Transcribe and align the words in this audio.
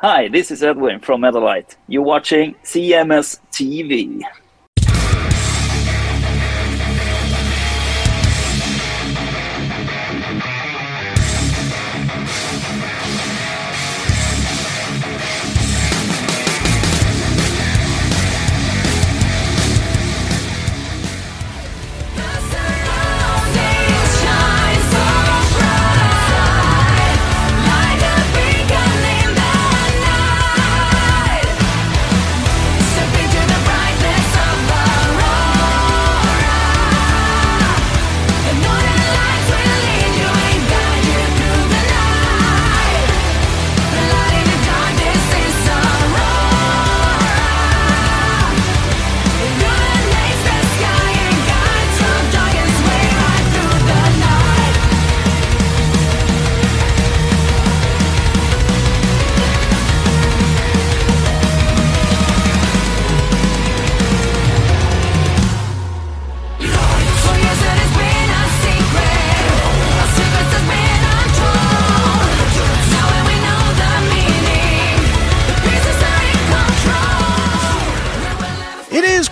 Hi, 0.00 0.28
this 0.28 0.52
is 0.52 0.62
Edwin 0.62 1.00
from 1.00 1.22
Metalite. 1.22 1.74
You're 1.88 2.04
watching 2.04 2.54
CMS 2.62 3.40
TV. 3.50 4.22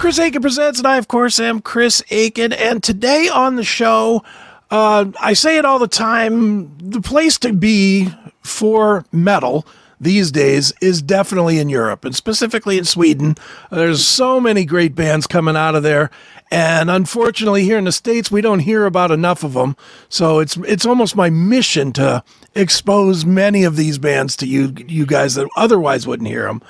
Chris 0.06 0.20
Akin 0.20 0.40
presents, 0.40 0.78
and 0.78 0.86
I, 0.86 0.98
of 0.98 1.08
course, 1.08 1.40
am 1.40 1.60
Chris 1.60 2.00
Akin. 2.12 2.52
And 2.52 2.80
today 2.80 3.28
on 3.28 3.56
the 3.56 3.64
show, 3.64 4.22
uh, 4.70 5.06
I 5.20 5.32
say 5.32 5.58
it 5.58 5.64
all 5.64 5.80
the 5.80 5.88
time 5.88 6.78
the 6.78 7.00
place 7.00 7.38
to 7.38 7.52
be 7.52 8.10
for 8.40 9.04
metal 9.10 9.66
these 10.00 10.30
days 10.30 10.72
is 10.80 11.02
definitely 11.02 11.58
in 11.58 11.68
Europe, 11.68 12.04
and 12.04 12.14
specifically 12.14 12.78
in 12.78 12.84
Sweden. 12.84 13.34
There's 13.72 14.06
so 14.06 14.38
many 14.38 14.64
great 14.64 14.94
bands 14.94 15.26
coming 15.26 15.56
out 15.56 15.74
of 15.74 15.82
there. 15.82 16.12
And 16.52 16.88
unfortunately, 16.88 17.64
here 17.64 17.76
in 17.76 17.86
the 17.86 17.90
States, 17.90 18.30
we 18.30 18.40
don't 18.40 18.60
hear 18.60 18.86
about 18.86 19.10
enough 19.10 19.42
of 19.42 19.54
them. 19.54 19.76
So 20.08 20.38
it's 20.38 20.56
it's 20.58 20.86
almost 20.86 21.16
my 21.16 21.30
mission 21.30 21.92
to 21.94 22.22
expose 22.54 23.26
many 23.26 23.64
of 23.64 23.74
these 23.74 23.98
bands 23.98 24.36
to 24.36 24.46
you 24.46 24.72
you 24.86 25.04
guys 25.04 25.34
that 25.34 25.48
otherwise 25.56 26.06
wouldn't 26.06 26.28
hear 26.28 26.44
them. 26.44 26.62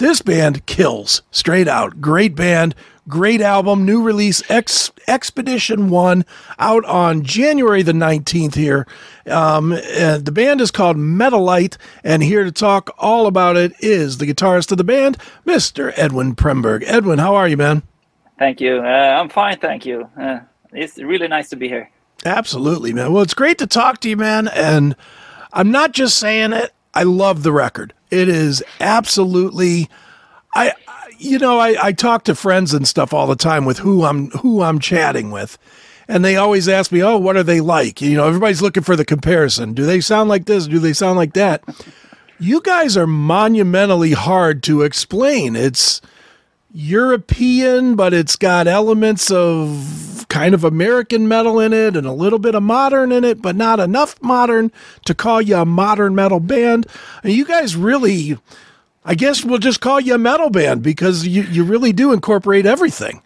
This 0.00 0.22
band 0.22 0.64
kills 0.64 1.20
straight 1.30 1.68
out. 1.68 2.00
Great 2.00 2.34
band, 2.34 2.74
great 3.06 3.42
album, 3.42 3.84
new 3.84 4.02
release, 4.02 4.42
Ex- 4.48 4.90
Expedition 5.06 5.90
One, 5.90 6.24
out 6.58 6.86
on 6.86 7.22
January 7.22 7.82
the 7.82 7.92
19th 7.92 8.54
here. 8.54 8.86
Um, 9.26 9.68
the 9.68 10.32
band 10.32 10.62
is 10.62 10.70
called 10.70 10.96
Metalite, 10.96 11.76
and 12.02 12.22
here 12.22 12.44
to 12.44 12.50
talk 12.50 12.88
all 12.96 13.26
about 13.26 13.58
it 13.58 13.74
is 13.80 14.16
the 14.16 14.24
guitarist 14.24 14.72
of 14.72 14.78
the 14.78 14.84
band, 14.84 15.18
Mr. 15.46 15.92
Edwin 15.96 16.34
Premberg. 16.34 16.82
Edwin, 16.86 17.18
how 17.18 17.34
are 17.34 17.46
you, 17.46 17.58
man? 17.58 17.82
Thank 18.38 18.62
you. 18.62 18.78
Uh, 18.78 19.18
I'm 19.20 19.28
fine, 19.28 19.58
thank 19.58 19.84
you. 19.84 20.08
Uh, 20.18 20.38
it's 20.72 20.96
really 20.96 21.28
nice 21.28 21.50
to 21.50 21.56
be 21.56 21.68
here. 21.68 21.90
Absolutely, 22.24 22.94
man. 22.94 23.12
Well, 23.12 23.22
it's 23.22 23.34
great 23.34 23.58
to 23.58 23.66
talk 23.66 24.00
to 24.00 24.08
you, 24.08 24.16
man. 24.16 24.48
And 24.48 24.96
I'm 25.52 25.70
not 25.70 25.92
just 25.92 26.16
saying 26.16 26.54
it, 26.54 26.72
I 26.94 27.04
love 27.04 27.42
the 27.42 27.52
record. 27.52 27.92
It 28.10 28.28
is 28.28 28.62
absolutely. 28.80 29.88
I, 30.54 30.72
you 31.18 31.38
know, 31.38 31.58
I, 31.58 31.76
I 31.80 31.92
talk 31.92 32.24
to 32.24 32.34
friends 32.34 32.74
and 32.74 32.88
stuff 32.88 33.12
all 33.12 33.26
the 33.26 33.36
time 33.36 33.64
with 33.64 33.78
who 33.78 34.04
I'm 34.04 34.30
who 34.30 34.62
I'm 34.62 34.78
chatting 34.78 35.30
with, 35.30 35.58
and 36.08 36.24
they 36.24 36.36
always 36.36 36.68
ask 36.68 36.90
me, 36.90 37.02
"Oh, 37.02 37.18
what 37.18 37.36
are 37.36 37.42
they 37.42 37.60
like?" 37.60 38.00
You 38.00 38.16
know, 38.16 38.26
everybody's 38.26 38.62
looking 38.62 38.82
for 38.82 38.96
the 38.96 39.04
comparison. 39.04 39.74
Do 39.74 39.86
they 39.86 40.00
sound 40.00 40.28
like 40.28 40.46
this? 40.46 40.66
Do 40.66 40.78
they 40.78 40.92
sound 40.92 41.16
like 41.16 41.34
that? 41.34 41.62
You 42.38 42.62
guys 42.62 42.96
are 42.96 43.06
monumentally 43.06 44.12
hard 44.12 44.62
to 44.64 44.82
explain. 44.82 45.54
It's 45.54 46.00
European, 46.72 47.96
but 47.96 48.14
it's 48.14 48.36
got 48.36 48.66
elements 48.66 49.30
of 49.30 50.09
kind 50.30 50.54
of 50.54 50.64
American 50.64 51.28
metal 51.28 51.60
in 51.60 51.74
it 51.74 51.96
and 51.96 52.06
a 52.06 52.12
little 52.12 52.38
bit 52.38 52.54
of 52.54 52.62
modern 52.62 53.12
in 53.12 53.24
it, 53.24 53.42
but 53.42 53.56
not 53.56 53.80
enough 53.80 54.16
modern 54.22 54.72
to 55.04 55.14
call 55.14 55.42
you 55.42 55.56
a 55.56 55.66
modern 55.66 56.14
metal 56.14 56.40
band. 56.40 56.86
And 57.22 57.32
you 57.34 57.44
guys 57.44 57.76
really, 57.76 58.38
I 59.04 59.14
guess 59.14 59.44
we'll 59.44 59.58
just 59.58 59.80
call 59.80 60.00
you 60.00 60.14
a 60.14 60.18
metal 60.18 60.48
band 60.48 60.82
because 60.82 61.26
you, 61.26 61.42
you 61.42 61.64
really 61.64 61.92
do 61.92 62.12
incorporate 62.12 62.64
everything. 62.64 63.20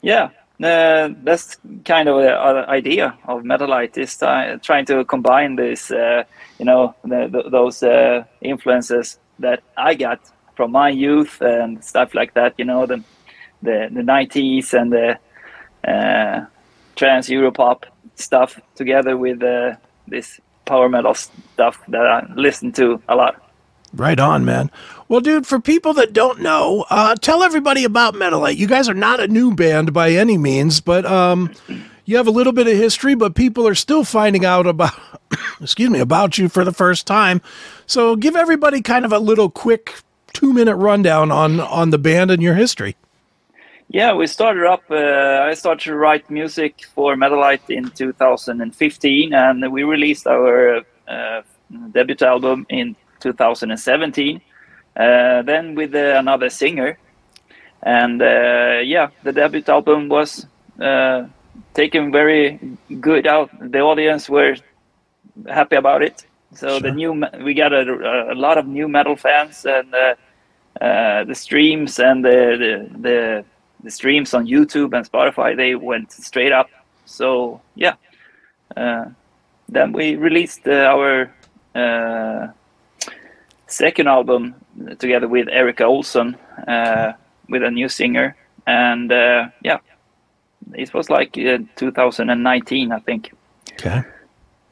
Yeah, 0.00 0.30
uh, 0.62 1.10
that's 1.22 1.58
kind 1.84 2.08
of 2.08 2.22
the 2.22 2.34
idea 2.68 3.16
of 3.26 3.42
Metalite 3.42 3.98
is 3.98 4.22
uh, 4.22 4.58
trying 4.62 4.86
to 4.86 5.04
combine 5.04 5.56
this, 5.56 5.90
uh, 5.90 6.24
you 6.58 6.64
know, 6.64 6.94
the, 7.04 7.28
the, 7.30 7.50
those 7.50 7.82
uh, 7.82 8.24
influences 8.40 9.18
that 9.38 9.62
I 9.76 9.94
got 9.94 10.20
from 10.56 10.72
my 10.72 10.88
youth 10.88 11.40
and 11.40 11.82
stuff 11.84 12.14
like 12.14 12.34
that. 12.34 12.54
You 12.56 12.64
know, 12.64 12.86
the 12.86 13.02
the 13.62 13.88
the 13.90 14.02
90s 14.02 14.74
and 14.74 14.92
the 14.92 15.18
uh, 15.86 16.46
trans 16.96 17.28
Europop 17.28 17.84
stuff 18.16 18.60
together 18.74 19.16
with 19.16 19.42
uh, 19.42 19.76
this 20.06 20.40
power 20.64 20.88
metal 20.88 21.14
stuff 21.14 21.80
that 21.88 22.06
I 22.06 22.26
listen 22.34 22.72
to 22.72 23.02
a 23.08 23.16
lot. 23.16 23.40
Right 23.92 24.18
on, 24.18 24.44
man. 24.44 24.70
Well, 25.08 25.20
dude, 25.20 25.46
for 25.46 25.60
people 25.60 25.94
that 25.94 26.12
don't 26.12 26.40
know, 26.40 26.84
uh, 26.90 27.14
tell 27.14 27.42
everybody 27.42 27.84
about 27.84 28.14
Metalite. 28.14 28.56
You 28.56 28.66
guys 28.66 28.88
are 28.88 28.94
not 28.94 29.20
a 29.20 29.28
new 29.28 29.54
band 29.54 29.92
by 29.92 30.10
any 30.10 30.36
means, 30.36 30.80
but 30.80 31.06
um, 31.06 31.52
you 32.04 32.16
have 32.16 32.26
a 32.26 32.32
little 32.32 32.52
bit 32.52 32.66
of 32.66 32.72
history, 32.76 33.14
but 33.14 33.36
people 33.36 33.68
are 33.68 33.74
still 33.74 34.02
finding 34.02 34.44
out 34.44 34.66
about, 34.66 34.94
excuse 35.60 35.90
me, 35.90 36.00
about 36.00 36.38
you 36.38 36.48
for 36.48 36.64
the 36.64 36.72
first 36.72 37.06
time. 37.06 37.40
So 37.86 38.16
give 38.16 38.34
everybody 38.34 38.82
kind 38.82 39.04
of 39.04 39.12
a 39.12 39.18
little 39.20 39.50
quick 39.50 39.94
two 40.32 40.52
minute 40.52 40.76
rundown 40.76 41.30
on 41.30 41.60
on 41.60 41.90
the 41.90 41.98
band 41.98 42.30
and 42.30 42.42
your 42.42 42.54
history. 42.54 42.96
Yeah, 43.88 44.14
we 44.14 44.26
started 44.26 44.64
up. 44.64 44.82
Uh, 44.90 45.42
I 45.42 45.54
started 45.54 45.84
to 45.84 45.94
write 45.94 46.30
music 46.30 46.86
for 46.94 47.16
Metalite 47.16 47.70
in 47.70 47.90
2015, 47.90 49.34
and 49.34 49.72
we 49.72 49.84
released 49.84 50.26
our 50.26 50.82
uh, 51.06 51.42
debut 51.92 52.16
album 52.22 52.66
in 52.68 52.96
2017. 53.20 54.40
Uh, 54.96 55.42
then 55.42 55.74
with 55.74 55.94
uh, 55.94 56.14
another 56.18 56.48
singer, 56.50 56.98
and 57.82 58.22
uh, 58.22 58.80
yeah, 58.84 59.08
the 59.22 59.32
debut 59.32 59.62
album 59.68 60.08
was 60.08 60.46
uh, 60.80 61.26
taken 61.74 62.10
very 62.10 62.58
good 63.00 63.26
out. 63.26 63.50
The 63.60 63.80
audience 63.80 64.28
were 64.28 64.56
happy 65.48 65.76
about 65.76 66.02
it. 66.02 66.24
So 66.54 66.68
sure. 66.68 66.80
the 66.80 66.90
new 66.90 67.24
we 67.42 67.54
got 67.54 67.72
a, 67.72 68.32
a, 68.32 68.34
lot 68.34 68.56
of 68.56 68.66
new 68.66 68.88
metal 68.88 69.16
fans, 69.16 69.66
and 69.66 69.92
uh, 70.80 71.24
the 71.24 71.34
streams 71.34 71.98
and 71.98 72.24
the, 72.24 72.56
the, 72.58 72.98
the 73.00 73.44
the 73.84 73.90
streams 73.90 74.34
on 74.34 74.46
YouTube 74.46 74.96
and 74.96 75.10
Spotify 75.10 75.56
they 75.56 75.74
went 75.74 76.10
straight 76.10 76.52
up. 76.52 76.68
So 77.04 77.60
yeah, 77.76 77.94
uh, 78.76 79.06
then 79.68 79.92
we 79.92 80.16
released 80.16 80.66
uh, 80.66 80.92
our 80.94 81.32
uh, 81.74 82.48
second 83.66 84.08
album 84.08 84.54
together 84.98 85.28
with 85.28 85.48
Erica 85.48 85.84
Ohlsson 85.84 86.36
uh, 86.66 87.12
with 87.48 87.62
a 87.62 87.70
new 87.70 87.88
singer, 87.88 88.36
and 88.66 89.12
uh, 89.12 89.48
yeah, 89.62 89.78
it 90.72 90.92
was 90.94 91.10
like 91.10 91.34
2019, 91.34 92.92
I 92.92 92.98
think. 93.00 93.32
Okay. 93.72 94.02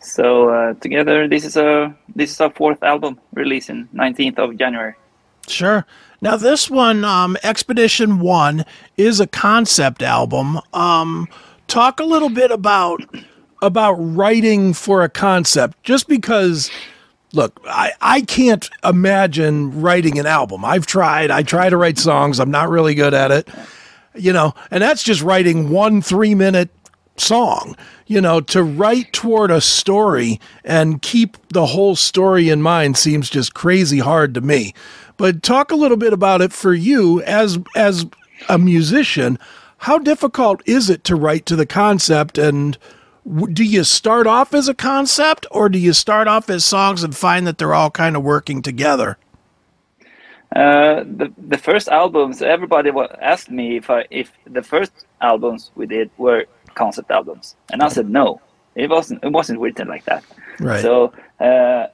So 0.01 0.75
together, 0.81 1.29
this 1.29 1.45
is 1.45 1.57
a 1.57 1.95
this 2.17 2.33
is 2.33 2.41
our 2.41 2.51
fourth 2.51 2.83
album 2.83 3.21
released 3.35 3.71
in 3.71 3.89
19th 3.95 4.39
of 4.39 4.57
January. 4.59 4.95
Sure. 5.47 5.87
Now 6.23 6.37
this 6.37 6.71
one, 6.71 7.05
um, 7.05 7.37
Expedition 7.43 8.21
One, 8.21 8.65
is 8.97 9.19
a 9.19 9.27
concept 9.27 10.05
album. 10.05 10.61
Um, 10.73 11.27
talk 11.67 11.99
a 11.99 12.05
little 12.05 12.31
bit 12.31 12.53
about 12.53 13.03
about 13.61 13.95
writing 13.95 14.73
for 14.73 15.03
a 15.03 15.11
concept, 15.11 15.83
just 15.83 16.09
because. 16.09 16.71
Look, 17.35 17.63
I, 17.67 17.93
I 18.03 18.21
can't 18.21 18.69
imagine 18.85 19.81
writing 19.81 20.19
an 20.19 20.27
album. 20.27 20.67
I've 20.67 20.85
tried. 20.85 21.31
I 21.31 21.43
try 21.43 21.71
to 21.71 21.79
write 21.79 21.97
songs. 21.97 22.39
I'm 22.39 22.51
not 22.51 22.69
really 22.69 22.95
good 22.95 23.15
at 23.15 23.31
it. 23.31 23.49
You 24.15 24.35
know, 24.35 24.53
and 24.71 24.83
that's 24.83 25.03
just 25.03 25.23
writing 25.23 25.71
one 25.71 26.03
three 26.03 26.35
minute 26.35 26.69
song. 27.17 27.75
You 28.07 28.21
know, 28.21 28.43
to 28.43 28.63
write 28.63 29.15
toward 29.15 29.51
a 29.51 29.63
story 29.63 30.41
and 30.63 31.01
keep 31.01 31.39
the 31.49 31.67
whole 31.67 31.97
story 31.97 32.51
in 32.51 32.61
mind 32.61 32.99
seems 32.99 33.31
just 33.31 33.55
crazy 33.55 34.01
hard 34.01 34.35
to 34.35 34.43
me. 34.43 34.75
But 35.17 35.43
talk 35.43 35.71
a 35.71 35.77
little 35.77 35.97
bit 35.97 36.13
about 36.13 36.41
it 36.41 36.53
for 36.53 36.75
you 36.75 37.23
as 37.23 37.59
as 37.77 38.07
a 38.49 38.59
musician. 38.59 39.39
How 39.79 39.99
difficult 39.99 40.63
is 40.67 40.89
it 40.91 41.05
to 41.05 41.17
write 41.17 41.47
to 41.47 41.57
the 41.57 41.67
concept 41.67 42.39
and 42.39 42.79
do 43.53 43.65
you 43.65 43.85
start 43.85 44.27
off 44.27 44.53
as 44.53 44.69
a 44.69 44.75
concept 44.75 45.47
or 45.51 45.69
do 45.69 45.79
you 45.79 45.93
start 45.93 46.27
off 46.27 46.51
as 46.51 46.65
songs 46.65 47.05
and 47.05 47.17
find 47.17 47.47
that 47.47 47.59
they're 47.59 47.75
all 47.75 47.91
kind 47.91 48.17
of 48.17 48.23
working 48.23 48.63
together? 48.63 49.17
Uh, 50.55 51.05
the 51.05 51.33
the 51.39 51.57
first 51.57 51.89
albums, 51.89 52.43
everybody 52.43 52.91
asked 53.21 53.51
me 53.51 53.77
if 53.77 53.89
I 53.89 54.05
if 54.11 54.33
the 54.45 54.63
first 54.63 54.93
albums 55.21 55.71
we 55.77 55.87
did 55.87 56.11
were 56.19 56.45
concept 56.75 57.11
albums, 57.11 57.57
and 57.71 57.83
I 57.83 57.89
said 57.89 58.11
no. 58.11 58.41
It 58.75 58.91
wasn't. 58.91 59.23
It 59.25 59.33
wasn't 59.33 59.61
written 59.61 59.89
like 59.89 60.05
that. 60.05 60.25
Right. 60.59 60.83
So 60.83 61.13
uh, 61.41 61.87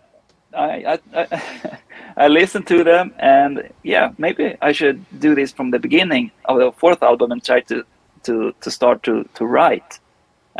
I, 0.55 0.85
I, 0.85 0.99
I, 1.14 1.79
I 2.19 2.26
listened 2.26 2.67
to 2.67 2.82
them, 2.82 3.15
and 3.19 3.70
yeah, 3.85 4.11
maybe 4.19 4.56
I 4.61 4.73
should 4.73 5.05
do 5.20 5.37
this 5.37 5.53
from 5.53 5.70
the 5.70 5.79
beginning 5.79 6.32
of 6.47 6.59
the 6.59 6.73
fourth 6.73 7.00
album 7.03 7.31
and 7.31 7.44
try 7.44 7.61
to 7.61 7.85
to 8.25 8.53
to 8.61 8.70
start 8.70 9.05
to 9.05 9.29
to 9.35 9.47
write 9.47 10.00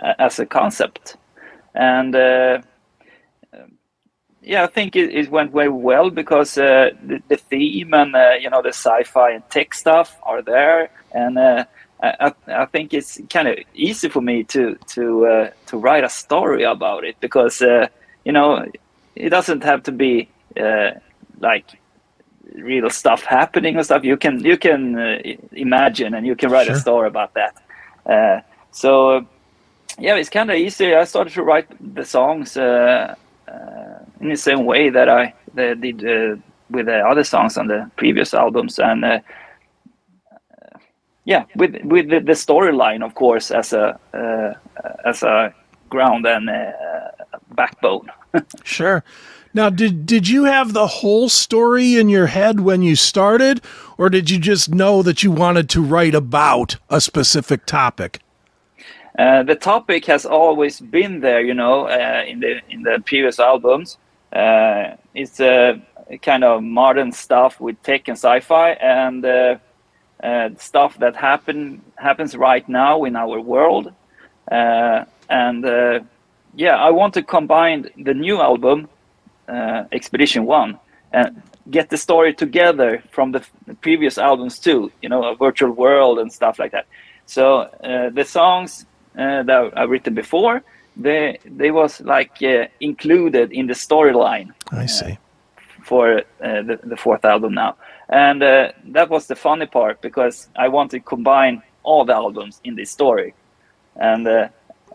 uh, 0.03 0.15
as 0.19 0.39
a 0.39 0.47
concept, 0.47 1.17
and. 1.75 2.15
Uh, 2.15 2.63
yeah, 4.41 4.63
I 4.65 4.67
think 4.67 4.97
it, 4.97 5.15
it, 5.15 5.31
went 5.31 5.53
very 5.53 5.69
well 5.69 6.09
because 6.09 6.57
uh, 6.57 6.91
the, 7.03 7.21
the, 7.29 7.37
theme 7.37 7.93
and 7.93 8.17
uh, 8.17 8.31
you 8.41 8.49
know 8.49 8.63
the 8.63 8.73
sci-fi 8.73 9.33
and 9.33 9.43
tech 9.51 9.75
stuff 9.75 10.17
are 10.23 10.41
there, 10.41 10.91
and 11.13 11.37
uh, 11.37 11.65
I, 12.03 12.33
I, 12.47 12.65
think 12.65 12.95
it's 12.95 13.21
kind 13.29 13.49
of 13.49 13.59
easy 13.75 14.09
for 14.09 14.23
me 14.23 14.45
to 14.45 14.79
to 14.95 15.27
uh, 15.27 15.51
to 15.67 15.77
write 15.77 16.05
a 16.05 16.09
story 16.09 16.63
about 16.63 17.05
it 17.05 17.17
because 17.21 17.61
you 17.61 18.33
know 18.33 18.65
it 19.17 19.29
doesn't 19.29 19.65
have 19.65 19.83
to 19.83 19.93
be 19.93 20.29
uh, 20.57 20.93
like 21.41 21.79
real 22.55 22.91
stuff 22.91 23.23
happening 23.23 23.77
or 23.77 23.83
stuff. 23.83 24.05
You 24.05 24.17
can 24.17 24.45
you 24.45 24.57
can 24.57 24.99
uh, 24.99 25.19
imagine 25.53 26.15
and 26.15 26.27
you 26.27 26.37
can 26.37 26.51
write 26.51 26.67
sure. 26.67 26.77
a 26.77 26.79
story 26.79 27.09
about 27.09 27.35
that. 27.35 27.55
Uh, 28.07 28.41
so 28.71 29.27
yeah, 29.99 30.17
it's 30.17 30.31
kind 30.31 30.51
of 30.51 30.57
easy. 30.57 30.95
I 30.95 31.05
started 31.05 31.33
to 31.35 31.43
write 31.43 31.67
the 31.95 32.05
songs 32.05 32.57
uh, 32.57 33.15
in 34.21 34.29
the 34.29 34.37
same 34.37 34.65
way 34.65 34.91
that 34.91 35.09
I 35.09 35.35
did 35.55 36.43
with 36.71 36.87
the 36.87 36.99
other 36.99 37.25
songs 37.25 37.57
on 37.57 37.67
the 37.67 37.91
previous 37.97 38.35
albums 38.35 38.79
and 38.79 39.23
yeah, 41.29 41.45
with 41.57 41.77
with 41.85 42.09
the, 42.09 42.21
the 42.21 42.33
storyline, 42.33 43.05
of 43.05 43.15
course, 43.15 43.51
as 43.51 43.75
a 43.75 44.01
uh, 44.15 44.55
as 45.05 45.23
a 45.23 45.53
ground 45.91 46.27
and 46.27 46.49
uh, 46.49 47.11
backbone. 47.55 48.11
sure. 48.65 49.05
Now, 49.59 49.71
did 49.71 50.07
did 50.07 50.29
you 50.29 50.45
have 50.45 50.73
the 50.73 50.87
whole 50.87 51.29
story 51.29 51.97
in 51.97 52.09
your 52.09 52.27
head 52.27 52.61
when 52.61 52.83
you 52.83 52.95
started, 52.95 53.61
or 53.99 54.09
did 54.09 54.31
you 54.31 54.39
just 54.39 54.73
know 54.73 55.03
that 55.03 55.25
you 55.25 55.33
wanted 55.33 55.69
to 55.71 55.83
write 55.83 56.15
about 56.15 56.77
a 56.89 57.01
specific 57.01 57.67
topic? 57.67 58.21
Uh, 59.19 59.43
the 59.43 59.57
topic 59.57 60.05
has 60.05 60.25
always 60.25 60.79
been 60.79 61.19
there, 61.19 61.41
you 61.41 61.55
know, 61.55 61.89
uh, 61.89 62.23
in 62.25 62.39
the 62.39 62.61
in 62.71 62.85
the 62.85 63.03
previous 63.05 63.41
albums. 63.41 63.99
Uh, 64.33 64.95
it's 65.13 65.41
a 65.41 65.83
kind 66.23 66.45
of 66.45 66.63
modern 66.63 67.11
stuff 67.11 67.61
with 67.61 67.83
tech 67.83 68.07
and 68.07 68.17
sci-fi, 68.17 68.71
and 68.75 69.25
uh, 69.25 69.57
uh, 70.23 70.51
stuff 70.57 70.97
that 71.01 71.17
happen 71.17 71.83
happens 71.97 72.37
right 72.37 72.69
now 72.69 73.03
in 73.03 73.17
our 73.17 73.41
world. 73.41 73.93
Uh, 74.53 75.05
and 75.29 75.65
uh, 75.67 75.99
yeah, 76.55 76.77
I 76.77 76.91
want 76.91 77.13
to 77.15 77.25
combine 77.25 77.91
the 77.97 78.15
new 78.15 78.41
album, 78.41 78.85
uh, 78.85 78.98
Expedition 79.93 80.45
One, 80.47 80.79
and 81.13 81.43
get 81.71 81.91
the 81.91 81.97
story 81.97 82.35
together 82.35 83.03
from 83.11 83.33
the, 83.33 83.43
the, 83.67 83.75
previous 83.75 84.19
albums 84.19 84.59
too. 84.59 84.91
You 85.03 85.09
know, 85.09 85.25
a 85.25 85.37
virtual 85.37 85.71
world 85.71 86.19
and 86.19 86.33
stuff 86.33 86.59
like 86.59 86.73
that. 86.73 86.87
So 87.27 87.61
uh, 87.83 88.11
the 88.11 88.25
songs 88.25 88.87
uh, 89.19 89.43
that 89.43 89.73
I've 89.77 89.91
written 89.91 90.15
before, 90.15 90.63
they 90.97 91.39
they 91.45 91.71
was 91.71 92.01
like 92.01 92.43
included 92.81 93.53
in 93.53 93.67
the 93.67 93.75
storyline. 93.75 94.53
I 94.73 94.87
see. 94.87 95.19
For 95.85 96.23
the, 96.41 96.79
the 96.83 96.97
fourth 96.97 97.25
album 97.25 97.55
now 97.55 97.77
and 98.09 98.43
uh, 98.43 98.73
that 98.87 99.11
was 99.11 99.27
the 99.27 99.37
funny 99.37 99.67
part 99.67 100.01
because 100.01 100.49
I 100.57 100.69
wanted 100.69 100.99
to 100.99 101.01
combine 101.01 101.63
all 101.83 102.05
the 102.05 102.15
albums 102.15 102.61
in 102.65 102.75
this 102.75 102.91
story, 102.91 103.35
and 103.97 104.27
uh, 104.27 104.49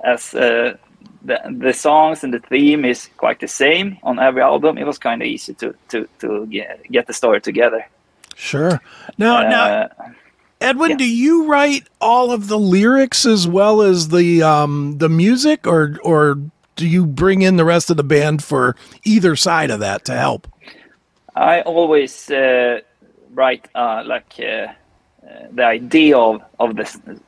as 0.04 0.34
uh, 0.34 0.78
the 1.24 1.40
the 1.58 1.74
songs 1.74 2.24
and 2.24 2.34
the 2.34 2.40
theme 2.40 2.86
is 2.86 3.10
quite 3.18 3.40
the 3.40 3.48
same 3.48 3.98
on 4.04 4.20
every 4.20 4.42
album, 4.42 4.78
it 4.78 4.86
was 4.86 4.98
kind 4.98 5.22
of 5.22 5.28
easy 5.28 5.54
to 5.56 5.76
to 5.90 6.08
to 6.20 6.46
get, 6.48 6.84
get 6.92 7.08
the 7.08 7.14
story 7.14 7.42
together. 7.42 7.86
Sure. 8.36 8.82
Now, 9.18 9.42
now, 9.44 9.66
uh, 9.66 9.88
Edwin, 10.60 10.92
yeah. 10.92 10.98
do 10.98 11.10
you 11.10 11.48
write 11.48 11.88
all 12.02 12.32
of 12.32 12.48
the 12.48 12.58
lyrics 12.58 13.26
as 13.26 13.48
well 13.48 13.82
as 13.82 14.10
the 14.10 14.42
um, 14.42 14.98
the 14.98 15.10
music, 15.10 15.68
or 15.68 15.98
or 16.04 16.38
do 16.76 16.88
you 16.88 17.06
bring 17.06 17.42
in 17.42 17.58
the 17.58 17.66
rest 17.66 17.90
of 17.90 17.98
the 17.98 18.04
band 18.04 18.44
for 18.44 18.76
either 19.04 19.36
side 19.36 19.70
of 19.70 19.80
that 19.80 20.06
to 20.06 20.14
help? 20.14 20.48
I 21.36 21.62
always 21.62 22.30
uh, 22.30 22.82
write 23.34 23.68
uh, 23.76 24.04
like 24.06 24.40
uh, 24.40 24.74
the 25.52 25.64
idea 25.64 26.18
of, 26.18 26.42
of 26.60 26.76
the 26.76 26.86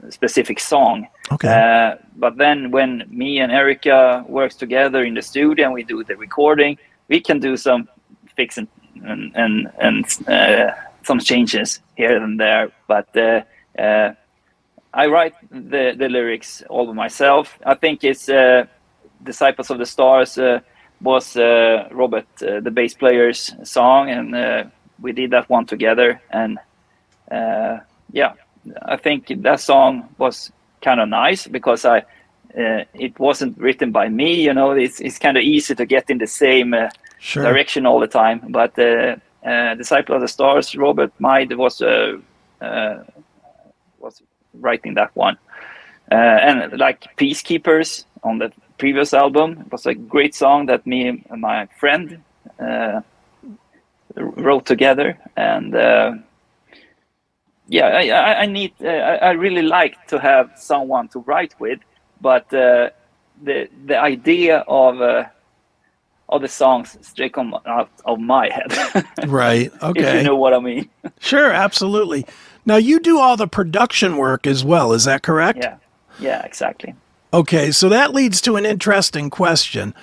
specific 0.09 0.59
song. 0.59 1.07
Okay. 1.31 1.47
Uh, 1.47 1.95
but 2.15 2.38
then 2.38 2.71
when 2.71 3.03
me 3.09 3.39
and 3.39 3.51
Erica 3.51 4.24
works 4.27 4.56
together 4.56 5.03
in 5.03 5.13
the 5.13 5.21
studio 5.21 5.65
and 5.65 5.74
we 5.74 5.83
do 5.83 6.03
the 6.03 6.15
recording, 6.15 6.77
we 7.07 7.19
can 7.19 7.39
do 7.39 7.57
some 7.57 7.88
fixing 8.36 8.68
and 9.03 9.31
and, 9.36 9.71
and 9.80 10.06
uh, 10.27 10.71
some 11.03 11.19
changes 11.19 11.81
here 11.95 12.18
and 12.24 12.39
there. 12.39 12.71
But 12.88 13.15
uh, 13.18 14.13
I 14.94 15.07
write 15.07 15.36
the, 15.51 15.94
the 15.98 16.09
lyrics 16.09 16.63
all 16.69 16.88
by 16.88 16.94
myself. 16.94 17.57
I 17.65 17.75
think 17.75 18.03
it's 18.03 18.30
Disciples 19.24 19.69
of 19.69 19.77
the 19.77 19.86
Stars 19.86 20.38
was 21.01 21.36
Robert, 21.36 22.27
the 22.38 22.71
bass 22.71 22.94
player's 22.94 23.53
song, 23.63 24.09
and 24.09 24.71
we 25.01 25.12
did 25.12 25.31
that 25.31 25.50
one 25.50 25.65
together, 25.65 26.21
and 26.30 26.57
uh, 27.31 27.80
yeah, 28.12 28.33
I 28.83 28.98
think 28.98 29.27
that 29.44 29.60
song 29.60 30.10
was 30.18 30.51
kind 30.81 31.00
of 31.00 31.10
nice 31.10 31.48
because 31.48 31.86
I 31.86 32.00
uh, 32.57 32.86
it 32.94 33.19
wasn't 33.19 33.57
written 33.57 33.92
by 33.92 34.10
me. 34.10 34.42
You 34.42 34.54
know, 34.54 34.72
it's 34.72 35.00
it's 35.00 35.19
kind 35.19 35.38
of 35.38 35.44
easy 35.44 35.75
to 35.75 35.86
get 35.86 36.10
in 36.10 36.18
the 36.18 36.27
same 36.27 36.74
uh, 36.74 36.89
sure. 37.19 37.44
direction 37.44 37.86
all 37.86 38.00
the 38.00 38.07
time. 38.07 38.42
But 38.50 38.77
uh, 38.80 39.16
uh, 39.45 39.75
Disciple 39.75 40.16
of 40.16 40.22
the 40.22 40.27
Stars, 40.27 40.75
Robert 40.75 41.12
Majd 41.20 41.53
was 41.53 41.82
uh, 41.82 42.17
was 44.00 44.22
writing 44.53 44.94
that 44.96 45.15
one, 45.15 45.38
and 46.10 46.77
like 46.79 47.05
Peacekeepers 47.17 48.05
on 48.24 48.39
the 48.39 48.51
previous 48.77 49.13
album 49.13 49.63
it 49.65 49.72
was 49.72 49.86
a 49.86 49.94
great 49.94 50.36
song 50.36 50.65
that 50.65 50.86
me 50.86 51.08
and 51.08 51.41
my 51.41 51.65
friend 51.79 52.22
wrote 54.15 54.65
together 54.65 55.17
and 55.36 55.75
uh, 55.75 56.13
yeah 57.67 57.88
I, 57.88 58.43
I 58.43 58.45
need 58.45 58.74
uh, 58.81 58.88
I 58.88 59.31
really 59.31 59.62
like 59.62 60.07
to 60.07 60.19
have 60.19 60.51
someone 60.55 61.07
to 61.10 61.19
write 61.19 61.55
with 61.60 61.79
but 62.22 62.53
uh, 62.53 62.89
the 63.43 63.69
the 63.86 64.00
idea 64.00 64.60
of 64.67 65.01
uh, 65.01 65.25
of 66.29 66.41
the 66.41 66.48
songs 66.48 66.98
straight 67.01 67.34
come 67.34 67.55
out 67.65 67.89
of 68.05 68.19
my 68.19 68.50
head. 68.50 69.05
Right 69.27 69.72
okay 69.81 70.01
if 70.01 70.15
you 70.15 70.24
know 70.24 70.36
what 70.36 70.53
I 70.53 70.60
mean. 70.60 70.89
Sure 71.19 71.51
absolutely. 71.51 72.25
Now 72.65 72.77
you 72.77 73.00
do 73.00 73.19
all 73.19 73.38
the 73.38 73.48
production 73.48 74.17
work 74.17 74.48
as 74.48 74.63
well 74.63 74.93
is 74.93 75.05
that 75.05 75.22
correct? 75.24 75.60
Yeah 75.62 75.77
yeah 76.19 76.43
exactly. 76.43 76.95
Okay 77.34 77.72
so 77.72 77.89
that 77.89 78.13
leads 78.13 78.41
to 78.41 78.55
an 78.55 78.65
interesting 78.65 79.29
question. 79.29 79.93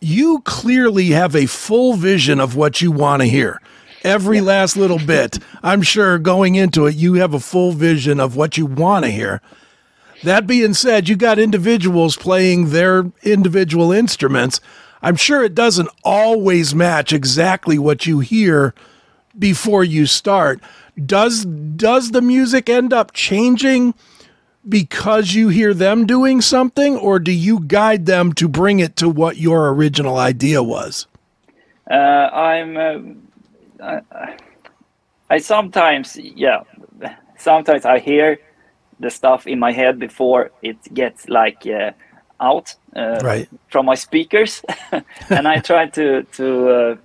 You 0.00 0.40
clearly 0.44 1.10
have 1.10 1.34
a 1.34 1.46
full 1.46 1.94
vision 1.94 2.40
of 2.40 2.56
what 2.56 2.82
you 2.82 2.92
want 2.92 3.22
to 3.22 3.28
hear. 3.28 3.60
Every 4.04 4.36
yeah. 4.36 4.44
last 4.44 4.76
little 4.76 4.98
bit. 4.98 5.38
I'm 5.62 5.82
sure 5.82 6.18
going 6.18 6.54
into 6.54 6.86
it, 6.86 6.94
you 6.94 7.14
have 7.14 7.34
a 7.34 7.40
full 7.40 7.72
vision 7.72 8.20
of 8.20 8.36
what 8.36 8.56
you 8.56 8.66
want 8.66 9.04
to 9.06 9.10
hear. 9.10 9.40
That 10.22 10.46
being 10.46 10.74
said, 10.74 11.08
you 11.08 11.16
got 11.16 11.38
individuals 11.38 12.16
playing 12.16 12.70
their 12.70 13.10
individual 13.22 13.90
instruments. 13.92 14.60
I'm 15.02 15.16
sure 15.16 15.44
it 15.44 15.54
doesn't 15.54 15.90
always 16.02 16.74
match 16.74 17.12
exactly 17.12 17.78
what 17.78 18.06
you 18.06 18.20
hear 18.20 18.74
before 19.38 19.84
you 19.84 20.06
start. 20.06 20.60
Does 21.04 21.44
does 21.44 22.12
the 22.12 22.22
music 22.22 22.70
end 22.70 22.92
up 22.92 23.12
changing 23.12 23.94
because 24.66 25.34
you 25.34 25.48
hear 25.48 25.74
them 25.74 26.06
doing 26.06 26.40
something, 26.40 26.96
or 26.96 27.18
do 27.18 27.32
you 27.32 27.60
guide 27.60 28.06
them 28.06 28.32
to 28.34 28.48
bring 28.48 28.80
it 28.80 28.96
to 28.96 29.08
what 29.08 29.36
your 29.36 29.72
original 29.74 30.16
idea 30.16 30.62
was? 30.62 31.06
Uh, 31.90 31.94
I'm. 31.94 32.76
Uh, 32.76 32.98
I, 33.82 34.36
I 35.30 35.38
sometimes, 35.38 36.16
yeah, 36.16 36.62
sometimes 37.38 37.84
I 37.84 37.98
hear 37.98 38.38
the 39.00 39.10
stuff 39.10 39.46
in 39.46 39.58
my 39.58 39.72
head 39.72 39.98
before 39.98 40.50
it 40.62 40.76
gets 40.92 41.28
like 41.28 41.66
uh, 41.66 41.92
out 42.40 42.74
uh, 42.94 43.20
right. 43.22 43.48
from 43.68 43.86
my 43.86 43.94
speakers, 43.94 44.62
and 45.30 45.48
I 45.48 45.58
try 45.60 45.86
to 45.88 46.22
to 46.22 46.68
uh, 46.68 46.96